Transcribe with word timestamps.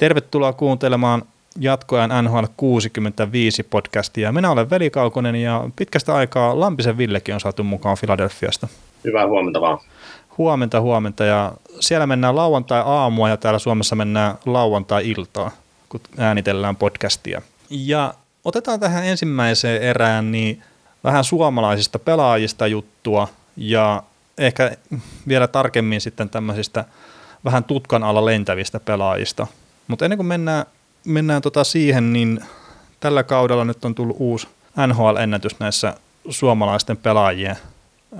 Tervetuloa 0.00 0.52
kuuntelemaan 0.52 1.22
jatkoajan 1.58 2.24
NHL 2.24 2.44
65 2.56 3.62
podcastia. 3.62 4.32
Minä 4.32 4.50
olen 4.50 4.70
Veli 4.70 4.90
Kaukonen 4.90 5.34
ja 5.34 5.68
pitkästä 5.76 6.14
aikaa 6.14 6.60
Lampisen 6.60 6.98
Villekin 6.98 7.34
on 7.34 7.40
saatu 7.40 7.64
mukaan 7.64 7.96
Filadelfiasta. 7.96 8.68
Hyvää 9.04 9.26
huomenta 9.26 9.60
vaan. 9.60 9.78
Huomenta, 10.38 10.80
huomenta. 10.80 11.24
Ja 11.24 11.52
siellä 11.80 12.06
mennään 12.06 12.36
lauantai-aamua 12.36 13.28
ja 13.28 13.36
täällä 13.36 13.58
Suomessa 13.58 13.96
mennään 13.96 14.34
lauantai-iltaa, 14.46 15.50
kun 15.88 16.00
äänitellään 16.18 16.76
podcastia. 16.76 17.42
Ja 17.70 18.14
otetaan 18.44 18.80
tähän 18.80 19.04
ensimmäiseen 19.04 19.82
erään 19.82 20.32
niin 20.32 20.62
vähän 21.04 21.24
suomalaisista 21.24 21.98
pelaajista 21.98 22.66
juttua 22.66 23.28
ja 23.56 24.02
ehkä 24.38 24.76
vielä 25.28 25.48
tarkemmin 25.48 26.00
sitten 26.00 26.28
tämmöisistä 26.28 26.84
vähän 27.44 27.64
tutkan 27.64 28.02
alla 28.02 28.24
lentävistä 28.24 28.80
pelaajista. 28.80 29.46
Mutta 29.90 30.04
ennen 30.04 30.18
kuin 30.18 30.26
mennään, 30.26 30.66
mennään 31.04 31.42
tota 31.42 31.64
siihen, 31.64 32.12
niin 32.12 32.40
tällä 33.00 33.22
kaudella 33.22 33.64
nyt 33.64 33.84
on 33.84 33.94
tullut 33.94 34.16
uusi 34.18 34.48
NHL-ennätys 34.86 35.56
näissä 35.58 35.94
suomalaisten 36.28 36.96
pelaajien 36.96 37.56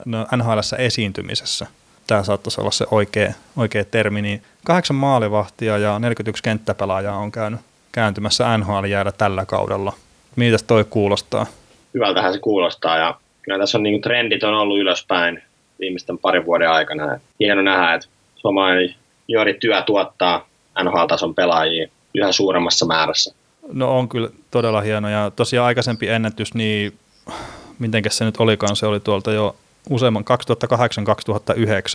no 0.05 0.27
NHLssä 0.37 0.77
esiintymisessä. 0.77 1.67
Tämä 2.07 2.23
saattaisi 2.23 2.61
olla 2.61 2.71
se 2.71 2.87
oikea, 2.91 3.33
oikea 3.57 3.85
termi. 3.85 4.23
Niin 4.23 4.43
kahdeksan 4.65 4.97
maalivahtia 4.97 5.79
ja 5.79 5.99
41 5.99 6.43
kenttäpelaajaa 6.43 7.17
on 7.17 7.33
käynyt 7.33 7.61
kääntymässä 7.93 8.59
NHL-jäällä 8.59 9.13
tällä 9.13 9.47
kaudella. 9.47 9.93
Miltä 10.37 10.65
toi 10.67 10.85
kuulostaa? 10.91 11.47
Hyvältähän 11.95 12.33
se 12.33 12.39
kuulostaa 12.39 12.99
ja 12.99 13.15
kyllä 13.43 13.59
tässä 13.59 13.79
on 13.79 13.83
niin 13.83 14.01
trendit 14.01 14.43
on 14.43 14.55
ollut 14.55 14.79
ylöspäin 14.79 15.43
viimeisten 15.81 16.19
parin 16.19 16.47
vuoden 16.47 16.71
aikana. 16.71 17.21
Hieno 17.41 17.63
nähdä, 17.63 17.95
että 17.95 18.09
suomalainen 18.37 18.95
juuri 19.29 19.55
työ 19.55 19.83
tuottaa 19.83 20.50
NHL-tason 20.85 21.35
pelaajia 21.35 21.89
yhä 22.15 22.33
suuremmassa 22.33 22.87
määrässä. 22.87 23.35
No 23.73 23.99
on 23.99 24.09
kyllä 24.09 24.29
todella 24.51 24.81
hieno 24.81 25.09
ja 25.09 25.33
tosiaan 25.37 25.67
aikaisempi 25.67 26.09
ennätys, 26.09 26.55
niin 26.55 26.99
miten 27.79 28.03
se 28.09 28.25
nyt 28.25 28.37
olikaan, 28.37 28.77
se 28.77 28.87
oli 28.87 29.01
tuolta 29.01 29.33
jo 29.33 29.57
useamman 29.91 30.25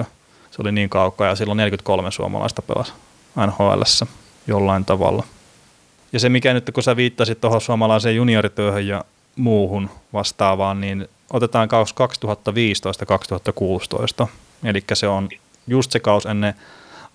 2008-2009. 0.02 0.06
Se 0.52 0.62
oli 0.62 0.72
niin 0.72 0.90
kaukaa 0.90 1.28
ja 1.28 1.36
silloin 1.36 1.58
43 1.58 2.12
suomalaista 2.12 2.62
pelasi 2.62 2.94
nhl 3.38 3.82
jollain 4.48 4.86
tavalla. 4.86 5.24
Ja 6.14 6.20
se 6.20 6.30
mikä 6.30 6.54
nyt, 6.54 6.72
kun 6.74 6.84
sä 6.84 6.96
viittasit 6.96 7.42
tuohon 7.42 7.62
suomalaiseen 7.62 8.16
juniorityöhön 8.16 8.88
ja 8.88 9.06
muuhun 9.36 9.90
vastaavaan, 10.14 10.82
niin 10.82 11.08
otetaan 11.34 11.68
kaus 11.68 11.96
2015-2016. 14.24 14.28
Eli 14.64 14.84
se 14.94 15.08
on 15.08 15.30
just 15.68 15.92
se 15.92 16.00
kaus 16.00 16.26
ennen 16.26 16.54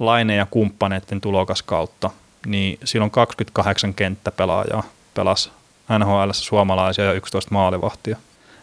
Laine 0.01 0.37
ja 0.37 0.47
kumppaneiden 0.51 1.21
tulokas 1.21 1.63
kautta, 1.63 2.11
niin 2.47 2.79
silloin 2.85 3.11
28 3.11 3.95
kenttäpelaajaa 3.95 4.83
pelasi 5.15 5.51
NHL 5.99 6.31
suomalaisia 6.33 7.05
ja 7.05 7.13
11 7.13 7.51
maalivahtia. 7.51 8.17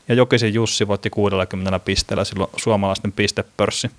Ja 0.07 0.15
Jokisen 0.15 0.53
Jussi 0.53 0.87
voitti 0.87 1.09
60 1.09 1.79
pisteellä 1.79 2.23
silloin 2.23 2.49
suomalaisten 2.57 3.11
pistepörssi. 3.11 3.91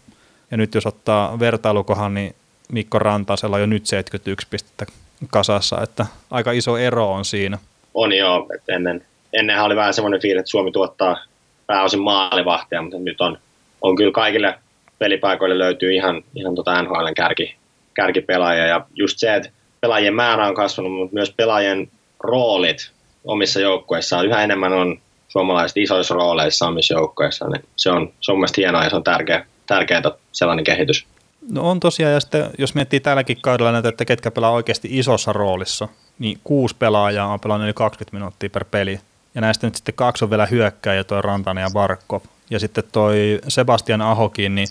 Ja 0.51 0.57
nyt 0.57 0.75
jos 0.75 0.87
ottaa 0.87 1.39
vertailukohan, 1.39 2.15
niin 2.15 2.35
Mikko 2.73 2.99
Rantasella 2.99 3.57
on 3.57 3.61
jo 3.61 3.67
nyt 3.67 3.87
71 3.87 4.47
pistettä 4.51 4.87
kasassa, 5.31 5.83
että 5.83 6.07
aika 6.31 6.53
iso 6.53 6.77
ero 6.77 7.13
on 7.13 7.25
siinä. 7.25 7.59
On 7.95 8.17
joo, 8.17 8.47
että 8.55 8.75
ennen, 8.75 9.05
ennenhän 9.33 9.67
oli 9.67 9.77
vähän 9.77 9.95
semmoinen 9.95 10.21
fiilis, 10.21 10.41
että 10.41 10.51
Suomi 10.51 10.73
tuottaa 10.73 11.25
pääosin 11.67 12.01
maalivahtia, 12.01 12.83
mutta 12.83 12.99
nyt 12.99 13.21
on, 13.21 13.39
on 13.83 13.97
kyllä 13.97 14.13
kaikille 14.13 14.59
pelipaikoille 14.99 15.59
löytyy 15.59 15.95
ihan, 15.95 16.25
ihan 16.35 16.55
tota 16.55 16.83
NHLn 16.83 17.15
kärki, 17.15 17.57
kärkipelaajia. 17.95 18.67
Ja 18.67 18.87
just 18.95 19.19
se, 19.19 19.35
että 19.35 19.51
pelaajien 19.81 20.15
määrä 20.15 20.47
on 20.47 20.55
kasvanut, 20.55 20.93
mutta 20.93 21.15
myös 21.15 21.35
pelaajien 21.37 21.91
roolit 22.21 22.91
omissa 23.25 23.61
joukkueissaan 23.61 24.27
yhä 24.27 24.43
enemmän 24.43 24.73
on 24.73 24.99
suomalaiset 25.29 25.77
isoissa 25.77 26.15
rooleissa 26.15 26.67
omissa 26.67 26.95
joukkueissa. 26.95 27.49
Niin 27.49 27.65
se 27.77 27.91
on, 27.91 28.13
se 28.21 28.33
on 28.33 28.39
mielestäni 28.39 28.63
hienoa 28.63 28.85
ja 28.85 28.91
se 28.91 28.97
on 28.97 29.05
tärkeä, 29.05 29.47
tärkeää 29.67 30.03
sellainen 30.33 30.65
kehitys. 30.65 31.07
No 31.51 31.71
on 31.71 31.81
tosiaan, 31.81 32.13
ja 32.13 32.21
sitten 32.21 32.51
jos 32.59 32.75
miettii 32.75 33.01
tälläkin 33.01 33.39
kaudella 33.41 33.73
näitä, 33.73 33.89
että 33.89 34.05
ketkä 34.05 34.31
pelaa 34.31 34.51
oikeasti 34.51 34.89
isossa 34.91 35.33
roolissa, 35.33 35.89
niin 36.19 36.39
kuusi 36.45 36.77
pelaajaa 36.79 37.27
on 37.27 37.41
pelannut 37.41 37.67
yli 37.67 37.73
20 37.73 38.17
minuuttia 38.17 38.51
per 38.51 38.65
peli. 38.65 39.01
Ja 39.35 39.41
näistä 39.41 39.67
nyt 39.67 39.75
sitten 39.75 39.95
kaksi 39.95 40.25
on 40.25 40.31
vielä 40.31 40.47
hyökkäjä, 40.47 41.05
toi 41.05 41.23
Rantanen 41.23 41.63
ja 41.63 41.71
Barkov. 41.73 42.21
Ja 42.51 42.59
sitten 42.59 42.85
toi 42.93 43.41
Sebastian 43.49 44.01
Ahokin, 44.01 44.55
niin 44.55 44.69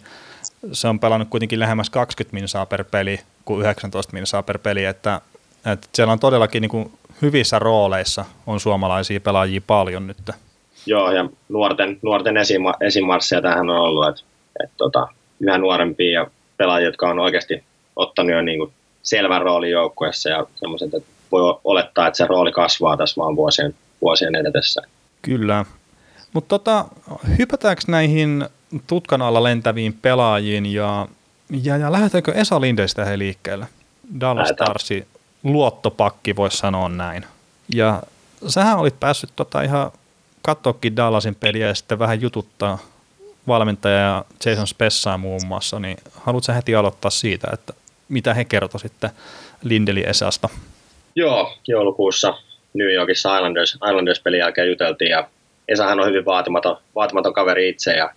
se 0.72 0.88
on 0.88 1.00
pelannut 1.00 1.30
kuitenkin 1.30 1.60
lähemmäs 1.60 1.90
20 1.90 2.34
minsaa 2.34 2.66
per 2.66 2.84
peli 2.84 3.20
kuin 3.46 3.62
19 3.62 4.14
minsaa 4.14 4.44
per 4.44 4.60
peli, 4.60 4.86
että, 4.86 5.22
että 5.66 5.88
siellä 5.94 6.14
on 6.14 6.20
todellakin 6.20 6.62
niin 6.62 6.70
kuin 6.70 6.92
hyvissä 7.22 7.60
rooleissa 7.60 8.26
on 8.48 8.60
suomalaisia 8.60 9.20
pelaajia 9.20 9.62
paljon 9.68 10.08
nyt. 10.08 10.18
Joo, 10.86 11.12
ja 11.12 11.30
nuorten, 11.50 12.00
nuorten 12.02 12.38
esima, 12.38 12.74
esimarsseja 12.82 13.42
tähän 13.42 13.70
on 13.70 13.78
ollut, 13.78 14.08
että, 14.08 14.22
että 14.64 14.76
tota, 14.78 15.08
yhä 15.40 15.58
nuorempia 15.58 16.22
ja 16.22 16.28
pelaajia, 16.58 16.88
jotka 16.88 17.10
on 17.10 17.20
oikeasti 17.20 17.64
ottanut 17.96 18.32
jo 18.32 18.42
niin 18.42 18.60
kuin 18.60 18.74
selvän 19.04 19.42
roolin 19.42 19.72
joukkueessa 19.72 20.30
ja 20.30 20.46
semmoiset, 20.56 20.94
että 20.94 21.10
voi 21.32 21.60
olettaa, 21.64 22.08
että 22.08 22.18
se 22.18 22.28
rooli 22.28 22.52
kasvaa 22.52 22.98
tässä 22.98 23.22
vaan 23.22 23.36
vuosien, 23.36 23.76
vuosien 24.02 24.36
edetessä. 24.36 24.82
Kyllä, 25.22 25.66
mutta 26.38 26.60
tota, 26.60 26.86
hypätäänkö 27.38 27.82
näihin 27.88 28.46
tutkan 28.88 29.22
alla 29.22 29.44
lentäviin 29.44 29.94
pelaajiin 29.94 30.66
ja, 30.66 31.08
ja, 31.64 31.78
ja 31.78 31.92
lähdetäänkö 31.92 32.32
Esa 32.32 32.62
Lindestä 32.62 33.06
he 33.06 33.20
liikkeelle? 33.20 33.68
Dallas 34.20 34.50
Starsi 34.50 35.08
luottopakki, 35.44 36.36
voisi 36.36 36.58
sanoa 36.58 36.90
näin. 36.90 37.26
Ja 37.76 38.04
sähän 38.48 38.78
olit 38.78 39.00
päässyt 39.00 39.30
tota 39.36 39.62
ihan 39.62 39.92
katsoakin 40.42 40.96
Dallasin 40.96 41.36
peliä 41.36 41.68
ja 41.68 41.76
sitten 41.76 42.00
vähän 42.00 42.22
jututtaa 42.22 42.80
valmentaja 43.48 44.00
ja 44.00 44.26
Jason 44.46 44.68
Spessaa 44.68 45.18
muun 45.18 45.46
muassa, 45.48 45.80
niin 45.80 45.98
haluatko 46.14 46.54
heti 46.54 46.76
aloittaa 46.76 47.12
siitä, 47.12 47.48
että 47.54 47.74
mitä 48.10 48.34
he 48.34 48.46
kertoi 48.46 48.80
sitten 48.80 49.10
Lindeli 49.64 50.04
Esasta? 50.08 50.50
Joo, 51.16 51.58
joulukuussa 51.68 52.34
New 52.74 52.94
Yorkissa 52.94 53.38
Islanders, 53.38 53.74
Islanders-pelin 53.74 54.40
jälkeen 54.40 54.68
juteltiin 54.68 55.12
ja 55.12 55.30
Esahan 55.68 56.00
on 56.00 56.08
hyvin 56.08 56.26
vaatimaton, 56.26 56.78
vaatimaton 56.96 57.34
kaveri 57.34 57.70
itse, 57.70 57.92
ja, 57.92 58.12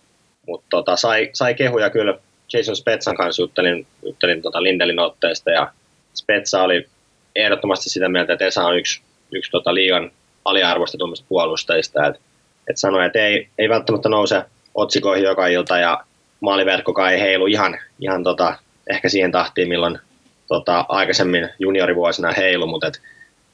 mutta 0.47 0.67
tota, 0.71 0.97
sai, 0.97 1.31
sai 1.33 1.55
kehuja 1.55 1.91
kyllä 1.91 2.19
Jason 2.53 2.77
Spetsan 2.77 3.17
kanssa 3.17 3.43
juttelin, 3.43 3.87
juttelin 4.03 4.43
tota 4.43 4.63
Lindelin 4.63 4.99
otteesta 4.99 5.51
ja 5.51 5.73
Spetsa 6.15 6.63
oli 6.63 6.89
ehdottomasti 7.37 7.91
sitä 7.91 8.09
mieltä, 8.09 8.33
että 8.33 8.47
Esa 8.47 8.65
on 8.65 8.79
yksi, 8.79 9.03
yksi 9.33 9.51
tota 9.51 9.75
liigan 9.75 10.11
aliarvostetummista 10.45 11.27
puolustajista, 11.29 12.07
että 12.07 12.21
et 12.71 12.77
sanoi, 12.77 13.07
että 13.07 13.19
ei, 13.19 13.49
ei 13.59 13.69
välttämättä 13.69 14.09
nouse 14.09 14.43
otsikoihin 14.75 15.25
joka 15.25 15.47
ilta 15.47 15.79
ja 15.79 16.05
maaliverkkokaan 16.41 17.13
ei 17.13 17.21
heilu 17.21 17.47
ihan, 17.47 17.79
ihan 18.01 18.25
tota, 18.25 18.59
ehkä 18.91 19.09
siihen 19.09 19.33
tahtiin, 19.33 19.69
milloin 19.69 19.99
tota, 20.49 20.85
aikaisemmin 20.89 21.49
juniorivuosina 21.59 22.33
heilu, 22.33 22.67
mutta 22.67 22.87
et 22.87 23.01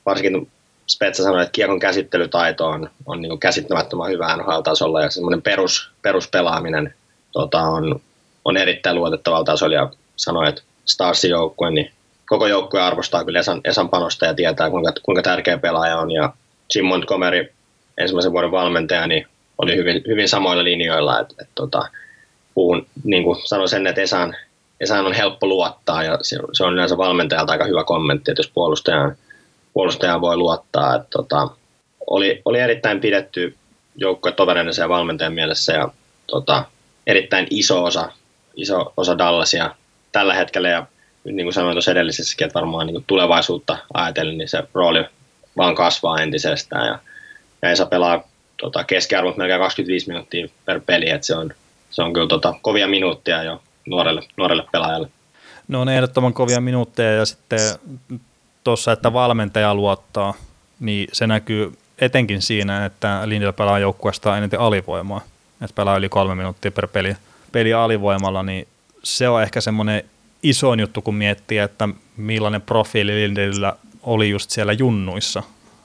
varsinkin 0.06 0.48
Spetsa 0.86 1.22
sanoi, 1.22 1.42
että 1.42 1.52
kiekon 1.52 1.80
käsittelytaito 1.80 2.66
on, 2.66 2.90
on 3.06 3.22
niin 3.22 3.38
käsittämättömän 3.38 4.10
hyvä 4.10 4.36
NHL-tasolla 4.36 5.02
ja 5.02 5.10
semmoinen 5.10 5.42
perus, 5.42 5.90
peruspelaaminen 6.02 6.94
tota, 7.32 7.60
on, 7.60 8.00
on 8.44 8.56
erittäin 8.56 8.96
luotettavalla 8.96 9.44
tasolla 9.44 9.74
ja 9.74 9.90
sanoi, 10.16 10.48
että 10.48 10.62
Starsin 10.84 11.30
joukkue, 11.30 11.70
niin 11.70 11.92
koko 12.26 12.46
joukkue 12.46 12.80
arvostaa 12.80 13.24
kyllä 13.24 13.38
Esan, 13.38 13.60
Esan 13.64 13.88
panosta 13.88 14.26
ja 14.26 14.34
tietää, 14.34 14.70
kuinka, 14.70 14.92
kuinka 15.02 15.22
tärkeä 15.22 15.58
pelaaja 15.58 15.98
on 15.98 16.10
ja 16.10 16.32
Jim 16.74 16.86
Montgomery, 16.86 17.52
ensimmäisen 17.98 18.32
vuoden 18.32 18.50
valmentaja, 18.50 19.06
niin 19.06 19.26
oli 19.58 19.76
hyvin, 19.76 20.02
hyvin 20.06 20.28
samoilla 20.28 20.64
linjoilla, 20.64 21.20
että, 21.20 21.34
että 21.40 21.52
tota, 21.54 21.88
puhun, 22.54 22.86
niin 23.04 23.22
kuin 23.22 23.38
sanoin 23.44 23.68
sen, 23.68 23.86
että 23.86 24.00
Esan, 24.00 24.36
Esan 24.80 25.06
on 25.06 25.12
helppo 25.12 25.46
luottaa 25.46 26.02
ja 26.02 26.18
se, 26.22 26.38
se 26.52 26.64
on 26.64 26.72
yleensä 26.72 26.96
valmentajalta 26.96 27.52
aika 27.52 27.64
hyvä 27.64 27.84
kommentti, 27.84 28.30
että 28.30 28.40
jos 28.40 28.50
puolustajan 28.54 29.16
puolustajaan 29.76 30.20
voi 30.20 30.36
luottaa. 30.36 30.94
Että, 30.94 31.08
tota, 31.10 31.48
oli, 32.06 32.42
oli 32.44 32.58
erittäin 32.58 33.00
pidetty 33.00 33.56
joukkue 33.96 34.32
tovereiden 34.32 34.72
ja 34.78 34.88
valmentajan 34.88 35.32
mielessä 35.32 35.72
ja 35.72 35.88
tota, 36.26 36.64
erittäin 37.06 37.46
iso 37.50 37.84
osa, 37.84 38.12
iso 38.54 38.92
osa 38.96 39.18
Dallasia 39.18 39.74
tällä 40.12 40.34
hetkellä 40.34 40.68
ja 40.68 40.86
niin 41.24 41.46
kuin 41.46 41.52
sanoin 41.52 41.74
tuossa 41.74 41.90
edellisessäkin, 41.90 42.46
että 42.46 42.54
varmaan 42.54 42.86
niin 42.86 43.04
tulevaisuutta 43.06 43.78
ajatellen, 43.94 44.38
niin 44.38 44.48
se 44.48 44.62
rooli 44.74 45.04
vaan 45.56 45.74
kasvaa 45.74 46.22
entisestään 46.22 46.86
ja, 46.86 46.98
ja 47.62 47.70
Esa 47.70 47.86
pelaa 47.86 48.28
tota, 48.56 48.84
keskiarvot 48.84 49.36
melkein 49.36 49.60
25 49.60 50.08
minuuttia 50.08 50.48
per 50.64 50.80
peli, 50.86 51.10
että 51.10 51.26
se 51.26 51.36
on, 51.36 51.54
se 51.90 52.02
on 52.02 52.12
kyllä 52.12 52.28
tota, 52.28 52.54
kovia 52.62 52.88
minuuttia 52.88 53.42
jo 53.42 53.62
nuorelle, 53.86 54.22
nuorelle 54.36 54.64
pelaajalle. 54.72 55.08
No 55.68 55.80
on 55.80 55.88
ehdottoman 55.88 56.34
kovia 56.34 56.60
minuutteja 56.60 57.12
ja 57.12 57.24
sitten 57.24 57.60
tuossa, 58.66 58.92
että 58.92 59.12
valmentaja 59.12 59.74
luottaa, 59.74 60.34
niin 60.80 61.08
se 61.12 61.26
näkyy 61.26 61.78
etenkin 61.98 62.42
siinä, 62.42 62.86
että 62.86 63.22
Lindellä 63.24 63.52
pelaa 63.52 63.78
joukkueesta 63.78 64.38
eniten 64.38 64.60
alivoimaa. 64.60 65.20
Että 65.62 65.74
pelaa 65.74 65.96
yli 65.96 66.08
kolme 66.08 66.34
minuuttia 66.34 66.70
per 66.70 66.88
peli, 66.88 67.16
peli 67.52 67.74
alivoimalla, 67.74 68.42
niin 68.42 68.68
se 69.02 69.28
on 69.28 69.42
ehkä 69.42 69.60
semmoinen 69.60 70.02
isoin 70.42 70.80
juttu, 70.80 71.02
kun 71.02 71.14
miettii, 71.14 71.58
että 71.58 71.88
millainen 72.16 72.62
profiili 72.62 73.14
Lindelillä 73.14 73.76
oli 74.02 74.30
just 74.30 74.50
siellä 74.50 74.72
junnuissa. 74.72 75.42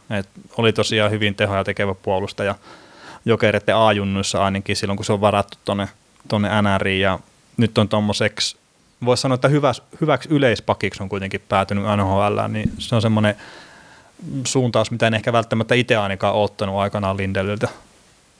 Et 0.09 0.29
oli 0.57 0.73
tosiaan 0.73 1.11
hyvin 1.11 1.35
tehoja 1.35 1.63
tekevä 1.63 1.95
puolustaja 1.95 2.55
jokereiden 3.25 3.75
A-junnuissa 3.75 4.45
ainakin 4.45 4.75
silloin, 4.75 4.97
kun 4.97 5.05
se 5.05 5.13
on 5.13 5.21
varattu 5.21 5.57
tuonne 5.65 5.87
tonne 6.27 6.49
ja 6.99 7.19
nyt 7.57 7.77
on 7.77 7.89
tuommoiseksi, 7.89 8.57
voisi 9.05 9.21
sanoa, 9.21 9.35
että 9.35 9.47
hyväksi, 9.47 9.81
hyväksi 10.01 10.29
yleispakiksi 10.31 11.03
on 11.03 11.09
kuitenkin 11.09 11.41
päätynyt 11.49 11.83
NHL, 11.97 12.47
niin 12.47 12.71
se 12.77 12.95
on 12.95 13.01
semmoinen 13.01 13.35
suuntaus, 14.47 14.91
mitä 14.91 15.07
en 15.07 15.13
ehkä 15.13 15.33
välttämättä 15.33 15.75
itse 15.75 15.95
ainakaan 15.95 16.35
ottanut 16.35 16.75
aikanaan 16.75 17.17
Lindeliltä. 17.17 17.67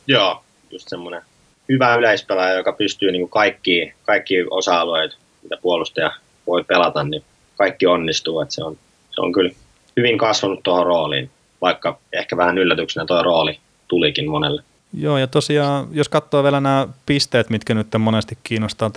Joo, 0.08 0.44
just 0.72 0.90
semmoinen 0.90 1.22
hyvä 1.70 1.96
yleispelaaja, 1.96 2.58
joka 2.58 2.74
pystyy 2.74 3.12
niin 3.12 3.30
kaikki, 3.30 3.94
kaikki 4.04 4.36
osa-alueet, 4.50 5.18
mitä 5.44 5.58
puolustaja 5.62 6.12
voi 6.48 6.64
pelata, 6.64 7.04
niin 7.04 7.24
kaikki 7.58 7.88
onnistuu. 7.88 8.42
Että 8.42 8.56
se, 8.56 8.64
on, 8.64 8.78
se 9.12 9.22
on 9.22 9.32
kyllä 9.32 9.52
hyvin 9.98 10.18
kasvanut 10.18 10.64
tuohon 10.64 10.86
rooliin, 10.86 11.30
vaikka 11.62 12.00
ehkä 12.14 12.38
vähän 12.38 12.58
yllätyksenä 12.58 13.06
tuo 13.06 13.24
rooli 13.24 13.60
tulikin 13.88 14.30
monelle. 14.30 14.64
Joo, 14.94 15.18
ja 15.18 15.28
tosiaan, 15.28 15.88
jos 15.92 16.10
katsoo 16.10 16.44
vielä 16.44 16.62
nämä 16.62 16.88
pisteet, 17.06 17.50
mitkä 17.50 17.74
nyt 17.74 17.88
monesti 18.00 18.38
kiinnostaa 18.44 18.90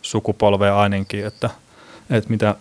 tekstitv-sukupolvea 0.00 0.80
ainakin, 0.80 1.26
että, 1.26 1.50
että 2.10 2.30
mitä 2.30 2.54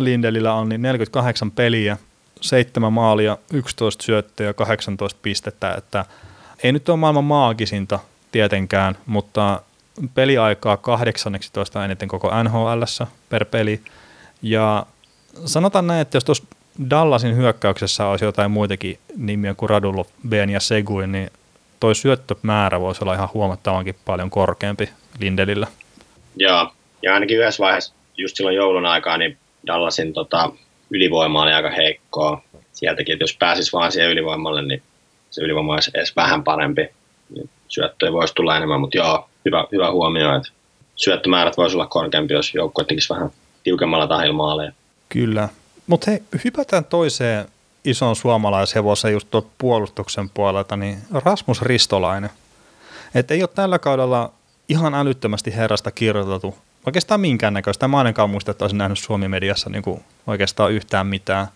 Lindelillä 0.00 0.54
on, 0.54 0.68
niin 0.68 0.82
48 0.82 1.50
peliä, 1.50 1.96
7 2.40 2.92
maalia, 2.92 3.38
11 3.52 4.04
syöttöä 4.04 4.46
ja 4.46 4.54
18 4.54 5.18
pistettä, 5.22 5.74
että 5.74 6.04
ei 6.62 6.72
nyt 6.72 6.88
ole 6.88 6.96
maailman 6.96 7.24
maagisinta 7.24 7.98
tietenkään, 8.32 8.96
mutta 9.06 9.62
peliaikaa 10.14 10.76
18 10.76 11.84
eniten 11.84 12.08
koko 12.08 12.42
NHL 12.42 12.82
per 13.28 13.44
peli. 13.44 13.80
Ja 14.42 14.86
sanotaan 15.44 15.86
näin, 15.86 16.00
että 16.00 16.16
jos 16.16 16.24
tuossa 16.24 16.44
Dallasin 16.90 17.36
hyökkäyksessä 17.36 18.06
olisi 18.06 18.24
jotain 18.24 18.50
muitakin 18.50 18.98
nimiä 19.16 19.54
kuin 19.54 19.70
Radulov, 19.70 20.06
Ben 20.28 20.50
ja 20.50 20.60
Seguin, 20.60 21.12
niin 21.12 21.30
toi 21.80 21.94
syöttömäärä 21.94 22.80
voisi 22.80 23.04
olla 23.04 23.14
ihan 23.14 23.28
huomattavankin 23.34 23.96
paljon 24.04 24.30
korkeampi 24.30 24.88
Lindelillä. 25.18 25.66
Joo, 26.36 26.72
ja 27.02 27.14
ainakin 27.14 27.38
yhdessä 27.38 27.62
vaiheessa, 27.62 27.94
just 28.16 28.36
silloin 28.36 28.56
joulun 28.56 28.86
aikaa, 28.86 29.16
niin 29.16 29.38
Dallasin 29.66 30.12
tota, 30.12 30.52
ylivoima 30.90 31.42
oli 31.42 31.52
aika 31.52 31.70
heikkoa. 31.70 32.42
Sieltäkin, 32.72 33.12
että 33.12 33.22
jos 33.22 33.36
pääsis 33.36 33.72
vaan 33.72 33.92
siihen 33.92 34.10
ylivoimalle, 34.10 34.62
niin 34.62 34.82
se 35.30 35.42
ylivoima 35.42 35.72
olisi 35.72 35.90
edes 35.94 36.16
vähän 36.16 36.44
parempi. 36.44 36.88
Niin 37.34 37.50
syöttöjä 37.68 38.12
voisi 38.12 38.34
tulla 38.34 38.56
enemmän, 38.56 38.80
mutta 38.80 38.96
joo, 38.96 39.28
hyvä, 39.44 39.64
hyvä 39.72 39.90
huomio, 39.90 40.36
että 40.36 40.48
syöttömäärät 40.96 41.56
voisi 41.56 41.76
olla 41.76 41.86
korkeampi, 41.86 42.34
jos 42.34 42.54
joukko 42.54 42.84
tekisi 42.84 43.08
vähän 43.08 43.30
tiukemmalla 43.62 44.06
tahilla 44.06 44.34
maaleja. 44.34 44.72
Kyllä, 45.08 45.48
mutta 45.86 46.10
hei, 46.10 46.22
hypätään 46.44 46.84
toiseen 46.84 47.46
ison 47.84 48.16
suomalaishevosen 48.16 49.12
just 49.12 49.28
tuolta 49.30 49.48
puolustuksen 49.58 50.30
puolelta, 50.30 50.76
niin 50.76 50.98
Rasmus 51.24 51.62
Ristolainen. 51.62 52.30
Että 53.14 53.34
ei 53.34 53.42
ole 53.42 53.50
tällä 53.54 53.78
kaudella 53.78 54.32
ihan 54.70 54.94
älyttömästi 54.94 55.56
herrasta 55.56 55.90
kirjoitettu 55.90 56.58
oikeastaan 56.86 57.20
minkäännäköistä. 57.20 57.88
Mä 57.88 57.98
ainakaan 57.98 58.30
muista, 58.30 58.50
että 58.50 58.64
olisin 58.64 58.78
nähnyt 58.78 58.98
Suomi-mediassa 58.98 59.70
niin 59.70 59.82
kuin 59.82 60.04
oikeastaan 60.26 60.72
yhtään 60.72 61.06
mitään. 61.06 61.46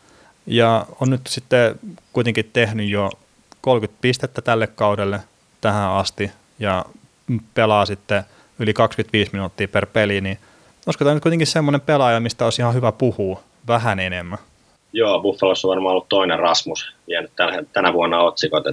Ja 0.46 0.86
on 1.00 1.10
nyt 1.10 1.20
sitten 1.26 1.80
kuitenkin 2.12 2.50
tehnyt 2.52 2.88
jo 2.88 3.10
30 3.60 4.00
pistettä 4.00 4.42
tälle 4.42 4.66
kaudelle 4.66 5.20
tähän 5.60 5.90
asti 5.90 6.30
ja 6.58 6.84
pelaa 7.54 7.86
sitten 7.86 8.24
yli 8.58 8.74
25 8.74 9.32
minuuttia 9.32 9.68
per 9.68 9.86
peli, 9.86 10.20
niin 10.20 10.38
olisiko 10.86 11.04
tämä 11.04 11.14
nyt 11.14 11.22
kuitenkin 11.22 11.46
semmoinen 11.46 11.80
pelaaja, 11.80 12.20
mistä 12.20 12.44
olisi 12.44 12.62
ihan 12.62 12.74
hyvä 12.74 12.92
puhua 12.92 13.42
vähän 13.66 13.98
enemmän? 13.98 14.38
Joo, 14.92 15.20
Buffalossa 15.20 15.68
on 15.68 15.70
varmaan 15.70 15.92
ollut 15.92 16.08
toinen 16.08 16.38
Rasmus, 16.38 16.94
jäänyt 17.06 17.32
tänä 17.72 17.92
vuonna 17.92 18.20
otsikot, 18.20 18.64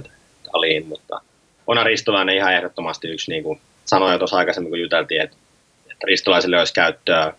aliin, 0.52 0.86
mutta 0.86 1.20
on 1.66 1.86
Ristolainen 1.86 2.36
ihan 2.36 2.54
ehdottomasti 2.54 3.08
yksi, 3.08 3.30
niin 3.30 3.42
kuin 3.42 3.60
sanoin 3.84 4.12
jo 4.12 4.18
tuossa 4.18 4.36
aikaisemmin, 4.36 4.70
kun 4.70 4.80
juteltiin, 4.80 5.20
että, 5.20 5.36
että 5.82 6.06
Ristolaisille 6.06 6.58
olisi 6.58 6.74
käyttöä 6.74 7.32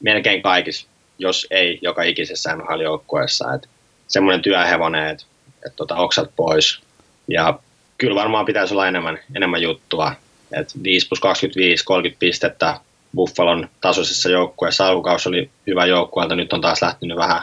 melkein 0.00 0.42
kaikissa, 0.42 0.86
jos 1.18 1.46
ei 1.50 1.78
joka 1.82 2.02
ikisessä 2.02 2.56
NHL-joukkueessa. 2.56 3.54
Että 3.54 3.68
semmoinen 4.08 4.42
työhevonen, 4.42 5.08
että, 5.08 5.24
että 5.66 5.76
tota, 5.76 5.96
oksat 5.96 6.30
pois. 6.36 6.80
Ja 7.28 7.58
kyllä 7.98 8.14
varmaan 8.14 8.46
pitäisi 8.46 8.74
olla 8.74 8.88
enemmän, 8.88 9.18
enemmän 9.36 9.62
juttua. 9.62 10.12
että 10.52 10.74
5 10.84 11.08
plus 11.08 11.20
25, 11.20 11.84
30 11.84 12.20
pistettä 12.20 12.80
Buffalon 13.14 13.68
tasoisessa 13.80 14.30
joukkueessa. 14.30 14.86
Alkukaus 14.86 15.26
oli 15.26 15.50
hyvä 15.66 15.86
joukkueelta, 15.86 16.36
nyt 16.36 16.52
on 16.52 16.60
taas 16.60 16.82
lähtenyt 16.82 17.16
vähän 17.16 17.42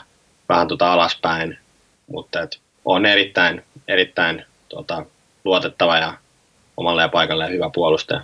vähän 0.50 0.68
tota 0.68 0.94
alaspäin, 0.94 1.58
mutta 2.08 2.42
et 2.42 2.60
on 2.86 3.06
erittäin, 3.06 3.64
erittäin 3.88 4.46
tota, 4.70 5.06
luotettava 5.46 5.98
ja 5.98 6.14
omalle 6.78 7.02
ja 7.02 7.10
paikalle 7.10 7.50
hyvä 7.50 7.70
puolustaja. 7.74 8.22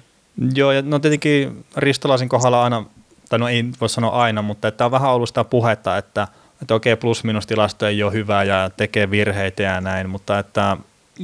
Joo, 0.55 0.71
ja 0.71 0.81
no 0.81 0.99
tietenkin 0.99 1.65
Ristolaisen 1.77 2.29
kohdalla 2.29 2.63
aina, 2.63 2.85
tai 3.29 3.39
no 3.39 3.47
ei 3.47 3.65
voi 3.81 3.89
sanoa 3.89 4.11
aina, 4.11 4.41
mutta 4.41 4.67
että 4.67 4.85
on 4.85 4.91
vähän 4.91 5.11
ollut 5.11 5.29
sitä 5.29 5.43
puhetta, 5.43 5.97
että, 5.97 6.27
että 6.61 6.75
okei, 6.75 6.95
plus-minus 6.95 7.47
tilasto 7.47 7.87
ei 7.87 8.03
ole 8.03 8.13
hyvä 8.13 8.43
ja 8.43 8.69
tekee 8.77 9.11
virheitä 9.11 9.63
ja 9.63 9.81
näin, 9.81 10.09
mutta 10.09 10.39
että 10.39 10.77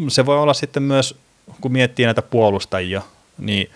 se 0.07 0.25
voi 0.25 0.37
olla 0.37 0.53
sitten 0.53 0.83
myös, 0.83 1.15
kun 1.61 1.71
miettii 1.71 2.05
näitä 2.05 2.21
puolustajia, 2.21 3.01
niin 3.37 3.71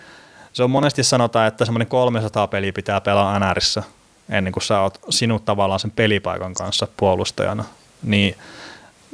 se 0.52 0.62
on 0.62 0.70
monesti 0.70 1.04
sanotaan, 1.04 1.48
että 1.48 1.64
semmoinen 1.64 1.88
300 1.88 2.46
peli 2.46 2.72
pitää 2.72 3.00
pelaa 3.00 3.38
NRissä, 3.38 3.82
ennen 4.30 4.52
kuin 4.52 4.62
sä 4.62 4.80
oot 4.80 4.98
sinut 5.10 5.44
tavallaan 5.44 5.80
sen 5.80 5.90
pelipaikan 5.90 6.54
kanssa 6.54 6.88
puolustajana. 6.96 7.64
Niin 8.02 8.34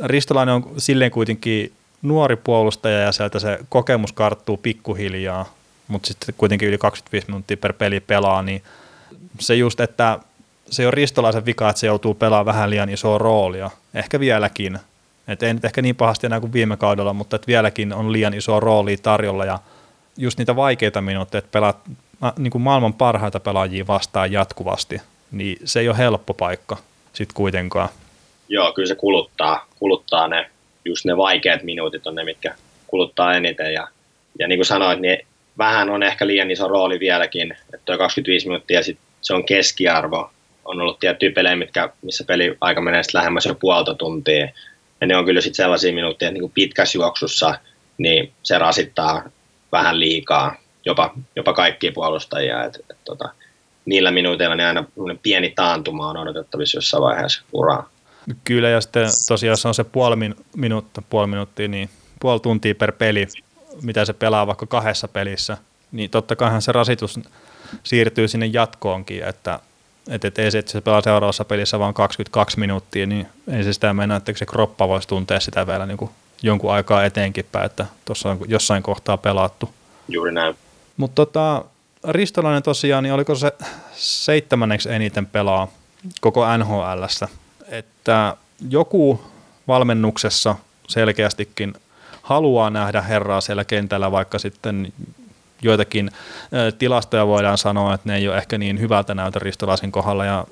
Ristolainen 0.05 0.55
on 0.55 0.75
silleen 0.79 1.11
kuitenkin 1.11 1.73
nuori 2.03 2.37
puolustaja 2.37 2.99
ja 2.99 3.13
sieltä 3.13 3.39
se 3.39 3.59
kokemus 3.69 4.13
karttuu 4.13 4.57
pikkuhiljaa, 4.57 5.47
mutta 5.91 6.09
sitten 6.09 6.35
kuitenkin 6.39 6.69
yli 6.69 6.79
25 6.79 7.27
minuuttia 7.27 7.57
per 7.57 7.73
peli 7.73 8.01
pelaa, 8.01 8.43
niin 8.43 8.63
se 9.39 9.55
just, 9.55 9.81
että 9.81 10.19
se 10.71 10.87
on 10.87 10.93
Ristolaisen 10.93 11.47
vika, 11.47 11.69
että 11.69 11.81
se 11.81 11.87
joutuu 11.87 12.15
pelaamaan 12.15 12.47
vähän 12.47 12.71
liian 12.71 12.89
isoa 12.89 13.19
roolia, 13.19 13.71
ehkä 13.95 14.21
vieläkin. 14.21 14.79
Et 15.29 15.43
ei 15.43 15.55
nyt 15.55 15.65
ehkä 15.65 15.83
niin 15.83 15.97
pahasti 15.97 16.27
enää 16.27 16.41
kuin 16.41 16.53
viime 16.53 16.77
kaudella, 16.77 17.13
mutta 17.13 17.37
että 17.37 17.47
vieläkin 17.47 17.93
on 17.93 18.13
liian 18.13 18.35
iso 18.35 18.61
rooli 18.61 18.97
tarjolla 18.97 19.45
ja 19.45 19.59
just 20.17 20.39
niitä 20.39 20.57
vaikeita 20.57 21.01
minuutteja, 21.01 21.39
että 21.39 21.53
pelaat 21.53 21.77
niin 22.39 22.51
kuin 22.51 22.63
maailman 22.63 22.95
parhaita 22.95 23.41
pelaajia 23.41 23.87
vastaan 23.87 24.33
jatkuvasti, 24.33 25.01
niin 25.31 25.57
se 25.65 25.81
ei 25.81 25.89
ole 25.89 25.99
helppo 25.99 26.35
paikka 26.35 26.77
sitten 27.13 27.35
kuitenkaan. 27.35 27.89
Joo, 28.49 28.73
kyllä 28.73 28.89
se 28.89 28.95
kuluttaa, 28.95 29.67
kuluttaa 29.79 30.29
ne, 30.29 30.51
just 30.85 31.05
ne 31.05 31.17
vaikeat 31.17 31.63
minuutit 31.63 32.07
on 32.07 32.15
ne, 32.15 32.25
mitkä 32.25 32.55
kuluttaa 32.87 33.35
eniten. 33.35 33.73
Ja, 33.73 33.89
ja 34.39 34.49
niin 34.49 34.59
kuin 34.59 34.67
sanoit, 34.67 35.01
niin 35.01 35.27
vähän 35.61 35.91
on 35.91 36.03
ehkä 36.03 36.27
liian 36.27 36.51
iso 36.51 36.69
rooli 36.69 37.01
vieläkin, 37.01 37.53
että 37.53 37.85
tuo 37.85 37.99
25 37.99 38.47
minuuttia 38.47 38.83
sit 38.83 38.99
se 39.21 39.35
on 39.35 39.45
keskiarvo. 39.45 40.31
On 40.65 40.81
ollut 40.81 40.99
tiettyjä 40.99 41.33
pelejä, 41.33 41.57
mitkä, 41.57 41.89
missä 42.03 42.25
peli 42.25 42.57
aika 42.61 42.81
menee 42.81 43.03
sitten 43.03 43.19
lähemmäs 43.19 43.47
jo 43.47 43.55
puolta 43.55 43.95
tuntia. 43.95 44.49
Ja 45.01 45.07
ne 45.07 45.17
on 45.17 45.25
kyllä 45.25 45.41
sitten 45.41 45.65
sellaisia 45.65 45.93
minuutteja, 45.93 46.29
että 46.29 46.41
niin 46.41 46.53
pitkässä 46.53 46.99
juoksussa 46.99 47.55
niin 47.99 48.33
se 48.43 48.59
rasittaa 48.59 49.23
vähän 49.73 50.01
liikaa 50.01 50.57
jopa, 50.85 51.15
jopa 51.37 51.53
kaikkia 51.53 51.93
puolustajia. 51.93 52.65
Et, 52.65 52.77
et, 52.91 52.97
tota, 53.05 53.29
niillä 53.85 54.11
minuuteilla 54.11 54.55
niin 54.55 54.67
aina 54.67 54.85
pieni 55.23 55.51
taantuma 55.51 56.11
on 56.11 56.17
odotettavissa 56.17 56.77
jossain 56.77 57.03
vaiheessa 57.03 57.43
uraa. 57.53 57.91
Kyllä, 58.45 58.69
ja 58.69 58.81
sitten 58.81 59.09
tosiaan 59.29 59.57
se 59.57 59.69
on 59.69 59.75
se 59.75 59.85
puoli 59.85 60.17
min- 60.17 60.37
minuutta, 60.57 61.03
puoli 61.03 61.27
minuuttia, 61.27 61.69
niin 61.69 61.91
puoli 62.21 62.41
tuntia 62.41 62.75
per 62.75 62.93
peli, 62.93 63.27
mitä 63.83 64.05
se 64.05 64.13
pelaa 64.13 64.47
vaikka 64.47 64.67
kahdessa 64.67 65.09
pelissä, 65.09 65.57
niin 65.93 66.11
totta 66.11 66.37
kaihan 66.37 66.63
se 66.63 66.73
rasitus 66.73 67.21
siirtyy 67.83 68.29
sinne 68.29 68.47
jatkoonkin, 68.47 69.25
että 69.25 69.61
että 70.09 70.29
et 70.29 70.39
ei 70.39 70.51
se, 70.51 70.59
että 70.59 70.73
se 70.73 70.81
pelaa 70.81 71.01
seuraavassa 71.01 71.45
pelissä 71.45 71.79
vain 71.79 71.95
22 71.95 72.61
minuuttia, 72.61 73.07
niin 73.07 73.27
ei 73.53 73.65
se 73.65 73.73
sitä 73.73 73.95
mennä, 73.95 74.17
että 74.17 74.33
se 74.37 74.47
kroppa 74.47 74.89
voisi 74.89 75.09
tuntea 75.09 75.41
sitä 75.41 75.67
vielä 75.67 75.87
niin 75.87 75.97
kuin 75.97 76.11
jonkun 76.43 76.73
aikaa 76.73 77.05
eteenkin 77.05 77.47
päin, 77.53 77.67
että 77.67 77.87
tuossa 78.05 78.31
on 78.31 78.39
jossain 78.49 78.83
kohtaa 78.83 79.17
pelattu. 79.17 79.71
Juuri 80.09 80.33
näin. 80.33 80.57
Mutta 80.97 81.15
tota, 81.15 81.65
Ristolainen 82.09 82.63
tosiaan, 82.63 83.05
niin 83.05 83.13
oliko 83.13 83.35
se 83.35 83.53
seitsemänneksi 83.93 84.93
eniten 84.93 85.27
pelaa 85.27 85.69
koko 86.21 86.57
NHLssä, 86.57 87.29
että 87.69 88.37
joku 88.71 89.21
valmennuksessa 89.69 90.57
selkeästikin 90.89 91.75
haluaa 92.31 92.71
nähdä 92.71 93.01
herraa 93.01 93.41
siellä 93.41 93.65
kentällä, 93.65 94.11
vaikka 94.13 94.39
sitten 94.39 94.93
joitakin 95.63 96.11
tilastoja 96.79 97.27
voidaan 97.27 97.59
sanoa, 97.59 97.95
että 97.95 98.09
ne 98.09 98.17
ei 98.17 98.29
ole 98.29 98.37
ehkä 98.37 98.59
niin 98.59 98.81
hyvältä 98.81 99.15
näytä 99.15 99.39
Ristolaisen 99.39 99.93
kohdalla. 99.93 100.25
Ja 100.25 100.47